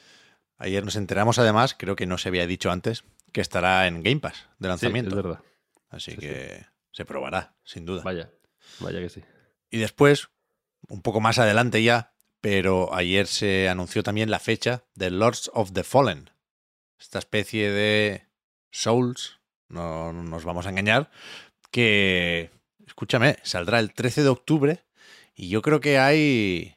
Ayer 0.58 0.84
nos 0.86 0.96
enteramos, 0.96 1.40
además, 1.40 1.76
creo 1.78 1.96
que 1.96 2.06
no 2.06 2.18
se 2.18 2.30
había 2.30 2.48
dicho 2.48 2.72
antes, 2.72 3.04
que 3.32 3.42
estará 3.42 3.86
en 3.88 4.02
Game 4.02 4.20
Pass 4.22 4.48
de 4.60 4.66
Sí, 4.66 4.70
lanzamiento. 4.70 5.10
es 5.10 5.16
verdad. 5.16 5.40
Así 5.90 6.12
Sí, 6.12 6.18
que 6.18 6.66
se 6.92 7.06
probará, 7.06 7.56
sin 7.64 7.86
duda. 7.86 8.02
Vaya, 8.04 8.32
vaya 8.80 9.00
que 9.00 9.10
sí. 9.10 9.22
Y 9.70 9.78
después, 9.80 10.30
un 10.88 11.02
poco 11.02 11.20
más 11.20 11.38
adelante 11.38 11.84
ya, 11.84 12.14
pero 12.40 12.94
ayer 12.96 13.28
se 13.28 13.68
anunció 13.70 14.04
también 14.04 14.32
la 14.32 14.40
fecha 14.40 14.84
de 14.96 15.12
Lords 15.12 15.52
of 15.54 15.74
the 15.74 15.84
Fallen. 15.84 16.30
Esta 17.00 17.20
especie 17.20 17.70
de 17.72 18.28
Souls, 18.72 19.40
no 19.68 20.14
nos 20.14 20.46
vamos 20.46 20.66
a 20.66 20.70
engañar, 20.70 21.12
que, 21.72 22.52
escúchame, 22.94 23.38
saldrá 23.42 23.80
el 23.80 23.92
13 23.92 24.22
de 24.22 24.30
octubre 24.30 24.86
y 25.34 25.50
yo 25.50 25.64
creo 25.64 25.82
que 25.82 25.98
hay 25.98 26.76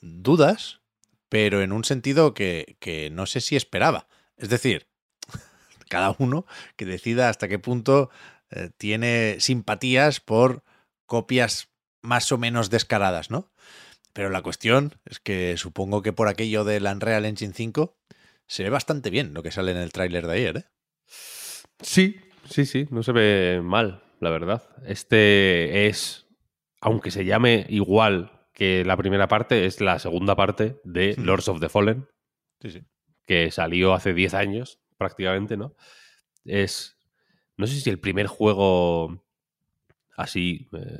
dudas, 0.00 0.82
pero 1.28 1.62
en 1.62 1.72
un 1.72 1.82
sentido 1.82 2.32
que, 2.32 2.76
que 2.78 3.10
no 3.10 3.26
sé 3.26 3.40
si 3.40 3.56
esperaba. 3.56 4.06
Es 4.36 4.50
decir, 4.50 4.86
cada 5.90 6.14
uno 6.16 6.46
que 6.76 6.86
decida 6.86 7.28
hasta 7.28 7.48
qué 7.48 7.58
punto 7.58 8.08
eh, 8.50 8.70
tiene 8.76 9.38
simpatías 9.40 10.20
por 10.20 10.62
copias 11.06 11.70
más 12.02 12.30
o 12.30 12.38
menos 12.38 12.70
descaradas, 12.70 13.32
¿no? 13.32 13.50
Pero 14.12 14.30
la 14.30 14.42
cuestión 14.42 14.94
es 15.06 15.18
que 15.18 15.56
supongo 15.56 16.02
que 16.02 16.12
por 16.12 16.28
aquello 16.28 16.62
del 16.62 16.86
Unreal 16.86 17.24
Engine 17.24 17.52
5 17.52 17.98
se 18.46 18.62
ve 18.62 18.70
bastante 18.70 19.10
bien 19.10 19.34
lo 19.34 19.42
que 19.42 19.50
sale 19.50 19.72
en 19.72 19.78
el 19.78 19.90
tráiler 19.90 20.28
de 20.28 20.34
ayer, 20.34 20.56
¿eh? 20.58 20.64
Sí, 21.80 22.20
sí, 22.48 22.64
sí, 22.64 22.86
no 22.90 23.02
se 23.02 23.10
ve 23.10 23.60
mal, 23.60 24.04
la 24.22 24.30
verdad. 24.30 24.62
Este 24.86 25.86
es, 25.88 26.26
aunque 26.80 27.10
se 27.10 27.24
llame 27.24 27.66
igual 27.68 28.30
que 28.54 28.84
la 28.84 28.96
primera 28.96 29.28
parte, 29.28 29.66
es 29.66 29.80
la 29.80 29.98
segunda 29.98 30.36
parte 30.36 30.80
de. 30.84 31.14
Lords 31.18 31.48
of 31.48 31.60
the 31.60 31.68
Fallen, 31.68 32.06
Sí, 32.60 32.70
sí. 32.70 32.82
que 33.26 33.50
salió 33.50 33.92
hace 33.94 34.14
10 34.14 34.34
años 34.34 34.78
prácticamente, 34.96 35.56
¿no? 35.56 35.74
Es, 36.44 36.96
no 37.56 37.66
sé 37.66 37.80
si 37.80 37.90
el 37.90 37.98
primer 37.98 38.26
juego 38.26 39.24
así 40.16 40.68
eh, 40.72 40.98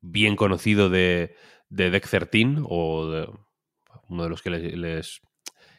bien 0.00 0.34
conocido 0.36 0.88
de, 0.90 1.36
de 1.68 1.90
Deck 1.90 2.08
13 2.08 2.62
o 2.64 3.10
de- 3.10 3.28
uno 4.08 4.24
de 4.24 4.28
los 4.30 4.42
que 4.42 4.50
les, 4.50 4.76
les 4.76 5.20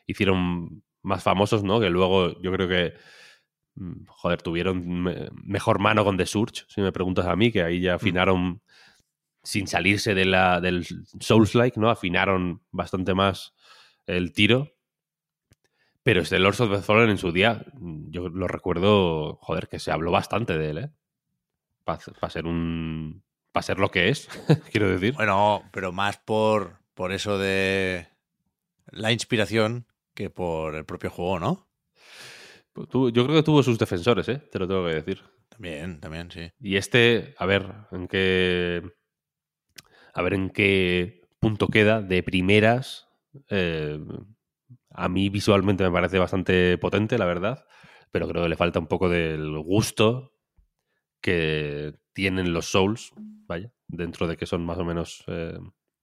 hicieron 0.05 0.83
más 1.01 1.23
famosos, 1.23 1.63
¿no? 1.63 1.79
Que 1.81 1.89
luego 1.89 2.39
yo 2.41 2.51
creo 2.53 2.67
que, 2.69 2.93
joder, 4.07 4.41
tuvieron 4.41 4.87
me- 5.03 5.29
mejor 5.43 5.79
mano 5.79 6.03
con 6.03 6.17
The 6.17 6.25
Surge, 6.25 6.65
si 6.67 6.81
me 6.81 6.91
preguntas 6.91 7.25
a 7.25 7.35
mí, 7.35 7.51
que 7.51 7.63
ahí 7.63 7.81
ya 7.81 7.95
afinaron, 7.95 8.61
sin 9.43 9.67
salirse 9.67 10.13
de 10.13 10.25
la, 10.25 10.61
del 10.61 10.85
Souls-like, 11.19 11.79
¿no? 11.79 11.89
Afinaron 11.89 12.61
bastante 12.71 13.13
más 13.13 13.53
el 14.05 14.33
tiro. 14.33 14.73
Pero 16.03 16.21
este 16.21 16.39
Lords 16.39 16.59
of 16.61 16.71
the 16.71 16.81
Fallen 16.81 17.09
en 17.11 17.17
su 17.17 17.31
día, 17.31 17.63
mm, 17.73 18.09
yo 18.09 18.29
lo 18.29 18.47
recuerdo, 18.47 19.35
joder, 19.41 19.67
que 19.67 19.79
se 19.79 19.91
habló 19.91 20.11
bastante 20.11 20.57
de 20.57 20.69
él, 20.71 20.77
¿eh? 20.79 20.91
Para 21.83 22.29
ser 22.29 22.45
un... 22.45 23.23
Para 23.51 23.63
ser 23.63 23.79
lo 23.79 23.91
que 23.91 24.09
es, 24.09 24.27
quiero 24.71 24.89
decir. 24.89 25.13
Bueno, 25.13 25.63
pero 25.71 25.91
más 25.91 26.17
por, 26.17 26.77
por 26.93 27.11
eso 27.11 27.37
de 27.37 28.07
la 28.91 29.11
inspiración 29.11 29.87
que 30.13 30.29
por 30.29 30.75
el 30.75 30.85
propio 30.85 31.09
juego, 31.09 31.39
¿no? 31.39 31.67
Tu- 32.73 33.11
yo 33.11 33.23
creo 33.25 33.35
que 33.37 33.43
tuvo 33.43 33.63
sus 33.63 33.77
defensores, 33.77 34.27
¿eh? 34.29 34.37
Te 34.51 34.59
lo 34.59 34.67
tengo 34.67 34.85
que 34.85 34.93
decir. 34.95 35.21
También, 35.49 35.99
también, 35.99 36.31
sí. 36.31 36.49
Y 36.59 36.75
este, 36.77 37.35
a 37.37 37.45
ver, 37.45 37.65
en 37.91 38.07
qué. 38.07 38.81
A 40.13 40.21
ver 40.21 40.33
en 40.33 40.49
qué 40.49 41.21
punto 41.39 41.67
queda 41.67 42.01
de 42.01 42.23
primeras. 42.23 43.07
eh, 43.49 43.99
a 44.91 45.07
mí 45.09 45.29
visualmente 45.29 45.83
me 45.83 45.91
parece 45.91 46.19
bastante 46.19 46.77
potente, 46.77 47.17
la 47.17 47.25
verdad. 47.25 47.65
Pero 48.11 48.27
creo 48.27 48.43
que 48.43 48.49
le 48.49 48.57
falta 48.57 48.79
un 48.79 48.87
poco 48.87 49.07
del 49.09 49.57
gusto 49.59 50.33
que 51.21 51.95
tienen 52.13 52.53
los 52.53 52.67
Souls, 52.67 53.11
vaya, 53.47 53.73
dentro 53.87 54.27
de 54.27 54.37
que 54.37 54.45
son 54.47 54.65
más 54.65 54.79
o 54.79 54.85
menos. 54.85 55.23
eh, 55.27 55.57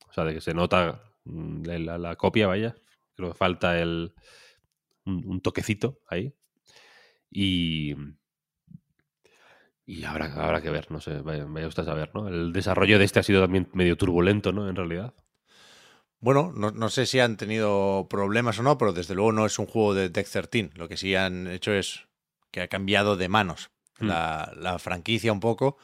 o 0.09 0.12
sea, 0.12 0.24
de 0.24 0.35
que 0.35 0.40
se 0.42 0.54
nota 0.54 1.02
mm, 1.24 1.64
la, 1.66 1.98
la 1.98 2.16
copia, 2.16 2.46
vaya. 2.48 2.76
Creo 3.16 3.31
que 3.33 3.38
falta 3.38 3.81
el. 3.81 4.14
Un, 5.07 5.24
un 5.26 5.40
toquecito 5.40 6.00
ahí. 6.09 6.35
Y. 7.30 7.94
Y 9.86 10.04
habrá, 10.04 10.26
habrá 10.34 10.60
que 10.60 10.70
ver, 10.70 10.90
no 10.90 11.00
sé, 11.00 11.20
vaya, 11.20 11.46
vaya 11.48 11.66
usted 11.66 11.82
a 11.82 11.86
saber, 11.86 12.10
¿no? 12.14 12.28
El 12.28 12.52
desarrollo 12.52 12.98
de 12.98 13.06
este 13.06 13.20
ha 13.20 13.22
sido 13.22 13.40
también 13.40 13.68
medio 13.72 13.96
turbulento, 13.96 14.52
¿no? 14.52 14.68
En 14.68 14.76
realidad. 14.76 15.14
Bueno, 16.20 16.52
no, 16.54 16.72
no 16.72 16.90
sé 16.90 17.06
si 17.06 17.20
han 17.20 17.36
tenido 17.36 18.06
problemas 18.10 18.58
o 18.58 18.62
no, 18.62 18.76
pero 18.76 18.92
desde 18.92 19.14
luego 19.14 19.32
no 19.32 19.46
es 19.46 19.58
un 19.58 19.66
juego 19.66 19.94
de 19.94 20.10
Deck 20.10 20.28
13. 20.28 20.72
Lo 20.74 20.88
que 20.88 20.96
sí 20.96 21.14
han 21.14 21.46
hecho 21.46 21.72
es 21.72 22.06
que 22.50 22.60
ha 22.60 22.68
cambiado 22.68 23.16
de 23.16 23.28
manos 23.28 23.70
Hmm. 23.98 24.06
la, 24.06 24.52
la 24.56 24.78
franquicia 24.78 25.32
un 25.32 25.40
poco. 25.40 25.76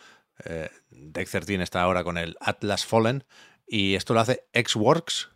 Eh, 0.44 0.70
Deck 0.90 1.28
13 1.28 1.62
está 1.62 1.83
ahora 1.83 2.04
con 2.04 2.18
el 2.18 2.37
Atlas 2.40 2.87
Fallen 2.87 3.24
y 3.66 3.94
esto 3.94 4.14
lo 4.14 4.20
hace 4.20 4.46
Xworks, 4.54 5.30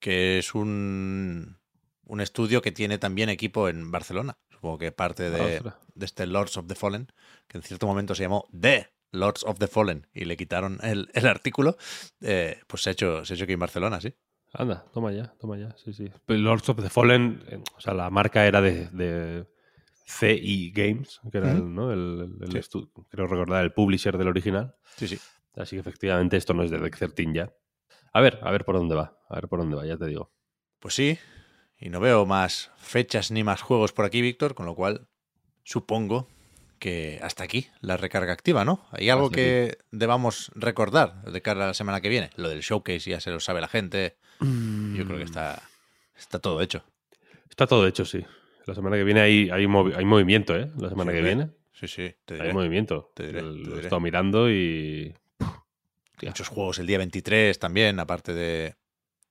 que 0.00 0.38
es 0.38 0.54
un, 0.54 1.58
un 2.04 2.20
estudio 2.20 2.62
que 2.62 2.72
tiene 2.72 2.98
también 2.98 3.28
equipo 3.28 3.68
en 3.68 3.90
Barcelona. 3.90 4.38
Supongo 4.64 4.78
que 4.78 4.92
parte 4.92 5.28
de, 5.28 5.60
de 5.94 6.06
este 6.06 6.26
Lords 6.26 6.56
of 6.56 6.66
the 6.68 6.74
Fallen, 6.74 7.12
que 7.48 7.58
en 7.58 7.62
cierto 7.62 7.86
momento 7.86 8.14
se 8.14 8.22
llamó 8.22 8.48
The 8.58 8.88
Lords 9.12 9.44
of 9.44 9.58
the 9.58 9.66
Fallen 9.66 10.06
y 10.14 10.24
le 10.24 10.38
quitaron 10.38 10.78
el, 10.82 11.10
el 11.12 11.26
artículo. 11.26 11.76
Eh, 12.22 12.58
pues 12.66 12.82
se 12.82 12.88
ha, 12.88 12.92
hecho, 12.94 13.26
se 13.26 13.34
ha 13.34 13.36
hecho 13.36 13.44
aquí 13.44 13.52
en 13.52 13.60
Barcelona, 13.60 14.00
sí. 14.00 14.14
Anda, 14.54 14.82
toma 14.94 15.12
ya, 15.12 15.34
toma 15.38 15.58
ya, 15.58 15.76
sí, 15.76 15.92
sí. 15.92 16.10
Pero 16.24 16.40
Lords 16.40 16.66
of 16.70 16.80
the 16.82 16.88
Fallen, 16.88 17.44
eh, 17.48 17.58
o 17.76 17.80
sea, 17.82 17.92
la 17.92 18.08
marca 18.08 18.46
era 18.46 18.62
de, 18.62 18.88
de 18.88 19.46
CI 20.06 20.72
Games, 20.74 21.20
que 21.30 21.36
era 21.36 21.52
el, 21.52 21.74
¿no? 21.74 21.92
el, 21.92 22.34
el 22.40 22.50
Sí. 22.52 22.58
estu- 22.58 22.90
creo 23.10 23.26
recordar, 23.26 23.62
el 23.64 23.72
publisher 23.74 24.16
del 24.16 24.28
original. 24.28 24.76
Sí, 24.96 25.08
sí. 25.08 25.18
Así 25.56 25.76
que 25.76 25.80
efectivamente 25.80 26.38
esto 26.38 26.54
no 26.54 26.62
es 26.62 26.70
de 26.70 26.78
Deck 26.78 26.96
13 26.96 27.26
ya. 27.34 27.52
A 28.14 28.22
ver, 28.22 28.38
a 28.42 28.50
ver 28.50 28.64
por 28.64 28.76
dónde 28.76 28.94
va, 28.94 29.18
a 29.28 29.34
ver 29.34 29.46
por 29.46 29.58
dónde 29.58 29.76
va, 29.76 29.84
ya 29.84 29.98
te 29.98 30.06
digo. 30.06 30.32
Pues 30.78 30.94
sí, 30.94 31.18
y 31.84 31.90
no 31.90 32.00
veo 32.00 32.24
más 32.24 32.70
fechas 32.78 33.30
ni 33.30 33.44
más 33.44 33.60
juegos 33.60 33.92
por 33.92 34.06
aquí, 34.06 34.22
Víctor, 34.22 34.54
con 34.54 34.64
lo 34.64 34.74
cual 34.74 35.06
supongo 35.64 36.28
que 36.78 37.20
hasta 37.22 37.44
aquí 37.44 37.68
la 37.80 37.96
recarga 37.98 38.32
activa, 38.32 38.64
¿no? 38.64 38.86
¿Hay 38.90 39.10
algo 39.10 39.26
Hasta 39.26 39.34
que 39.36 39.78
debamos 39.90 40.50
recordar 40.54 41.22
de 41.30 41.42
cara 41.42 41.64
a 41.64 41.68
la 41.68 41.74
semana 41.74 42.00
que 42.00 42.08
viene? 42.08 42.30
Lo 42.36 42.48
del 42.48 42.60
showcase 42.62 43.10
ya 43.10 43.20
se 43.20 43.30
lo 43.30 43.38
sabe 43.38 43.60
la 43.60 43.68
gente. 43.68 44.16
Yo 44.40 45.04
creo 45.04 45.18
que 45.18 45.24
está, 45.24 45.62
está 46.16 46.38
todo 46.38 46.60
hecho. 46.62 46.84
Está 47.50 47.66
todo 47.66 47.86
hecho, 47.86 48.04
sí. 48.04 48.24
La 48.66 48.74
semana 48.74 48.96
que 48.96 49.04
viene 49.04 49.20
hay, 49.20 49.50
hay, 49.50 49.64
movi- 49.66 49.94
hay 49.94 50.04
movimiento, 50.06 50.56
¿eh? 50.56 50.70
La 50.78 50.88
semana 50.88 51.12
Sí, 51.12 51.16
que 51.18 51.22
viene 51.22 51.50
Sí, 51.72 51.88
sí, 51.88 52.14
te 52.24 52.34
hay 52.34 52.40
diré. 52.40 52.52
movimiento. 52.54 53.10
Te 53.14 53.26
diré, 53.26 53.40
El- 53.40 53.62
te 53.62 53.68
Lo 53.70 53.76
he 53.76 53.80
estado 53.80 54.00
mirando 54.00 54.50
y... 54.50 55.14
Muchos 56.22 56.48
juegos 56.48 56.78
el 56.78 56.86
día 56.86 56.96
23 56.98 57.58
también, 57.58 58.00
aparte 58.00 58.32
de, 58.32 58.76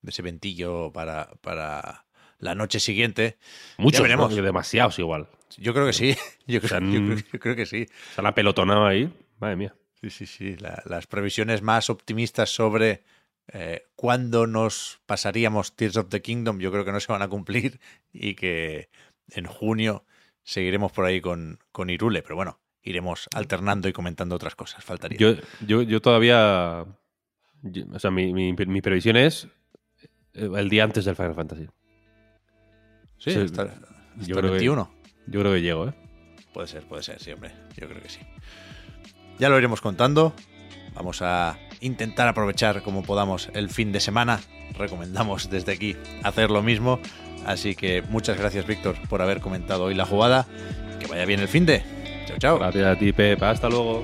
de 0.02 0.10
ese 0.12 0.22
ventillo 0.22 0.92
para, 0.94 1.32
para 1.42 2.03
la 2.44 2.56
noche 2.56 2.80
siguiente. 2.80 3.38
Muchos, 3.78 4.02
veremos. 4.02 4.36
¿no? 4.36 4.42
demasiados 4.42 5.00
igual. 5.00 5.28
Yo 5.58 5.74
creo 5.74 5.86
que 5.86 5.94
sí. 5.94 6.16
Yo 6.48 6.60
creo, 6.60 6.70
sea, 6.70 6.80
yo 6.80 6.86
creo- 6.86 7.02
mm. 7.02 7.24
yo 7.32 7.40
creo 7.40 7.56
que 7.56 7.66
sí. 7.66 7.86
Se 8.16 8.22
han 8.22 8.28
apelotonado 8.28 8.86
ahí. 8.86 9.12
Madre 9.40 9.56
mía. 9.56 9.76
Sí, 10.02 10.10
sí, 10.10 10.26
sí. 10.26 10.56
La- 10.58 10.82
las 10.86 11.08
previsiones 11.08 11.62
más 11.62 11.90
optimistas 11.90 12.50
sobre 12.50 13.04
eh, 13.54 13.84
cuándo 13.96 14.48
nos 14.48 15.00
pasaríamos 15.06 15.76
Tears 15.76 15.98
of 15.98 16.10
the 16.10 16.22
Kingdom, 16.22 16.60
yo 16.60 16.72
creo 16.72 16.84
que 16.86 16.92
no 16.92 17.00
se 17.00 17.12
van 17.12 17.22
a 17.22 17.28
cumplir 17.28 17.80
y 18.12 18.36
que 18.36 18.90
en 19.30 19.46
junio 19.46 20.06
seguiremos 20.44 20.92
por 20.92 21.06
ahí 21.06 21.22
con, 21.22 21.60
con 21.72 21.90
Irule. 21.90 22.22
Pero 22.24 22.36
bueno, 22.36 22.60
iremos 22.82 23.28
alternando 23.34 23.88
y 23.88 23.94
comentando 23.94 24.36
otras 24.36 24.56
cosas. 24.56 24.84
Faltaría. 24.84 25.18
Yo, 25.18 25.36
yo, 25.66 25.82
yo 25.84 26.02
todavía. 26.02 26.86
yo- 27.62 27.86
o 27.94 28.00
sea, 28.00 28.12
mi, 28.12 28.34
mi, 28.34 28.54
mi 28.54 28.82
previsión 28.82 29.16
es 29.18 29.48
eh, 30.34 30.50
el 30.56 30.70
día 30.70 30.84
antes 30.84 31.06
del 31.06 31.16
Final 31.16 31.36
Fantasy. 31.36 31.68
Sí, 33.24 33.32
sí, 33.32 33.40
hasta, 33.40 33.66
yo 33.66 33.70
el 34.18 34.26
creo 34.26 34.42
que- 34.42 34.50
21. 34.50 34.92
Yo 35.28 35.40
creo 35.40 35.54
que 35.54 35.62
llego, 35.62 35.88
¿eh? 35.88 35.94
Puede 36.54 36.68
ser, 36.68 36.84
puede 36.84 37.02
ser, 37.04 37.20
sí, 37.22 37.32
hombre. 37.32 37.52
Yo 37.78 37.88
creo 37.88 38.02
que 38.02 38.10
sí. 38.10 38.20
Ya 39.40 39.50
lo 39.50 39.58
iremos 39.58 39.82
contando. 39.82 40.34
Vamos 40.94 41.22
a 41.22 41.58
intentar 41.82 42.28
aprovechar 42.28 42.84
como 42.84 43.02
podamos 43.04 43.50
el 43.54 43.70
fin 43.70 43.92
de 43.92 44.00
semana. 44.00 44.40
Recomendamos 44.78 45.50
desde 45.50 45.72
aquí 45.72 45.96
hacer 46.24 46.52
lo 46.52 46.62
mismo. 46.62 47.00
Así 47.46 47.74
que 47.76 48.02
muchas 48.04 48.38
gracias, 48.38 48.68
Víctor, 48.68 48.96
por 49.10 49.22
haber 49.22 49.40
comentado 49.40 49.86
hoy 49.86 49.96
la 49.96 50.06
jugada. 50.06 50.46
Que 51.00 51.08
vaya 51.08 51.26
bien 51.26 51.40
el 51.40 51.48
fin 51.48 51.66
de. 51.66 51.82
Chao, 52.28 52.38
chao. 52.38 52.60
Gracias 52.60 52.86
a 52.86 53.00
ti, 53.00 53.12
Pep. 53.12 53.42
Hasta 53.42 53.70
luego. 53.70 54.04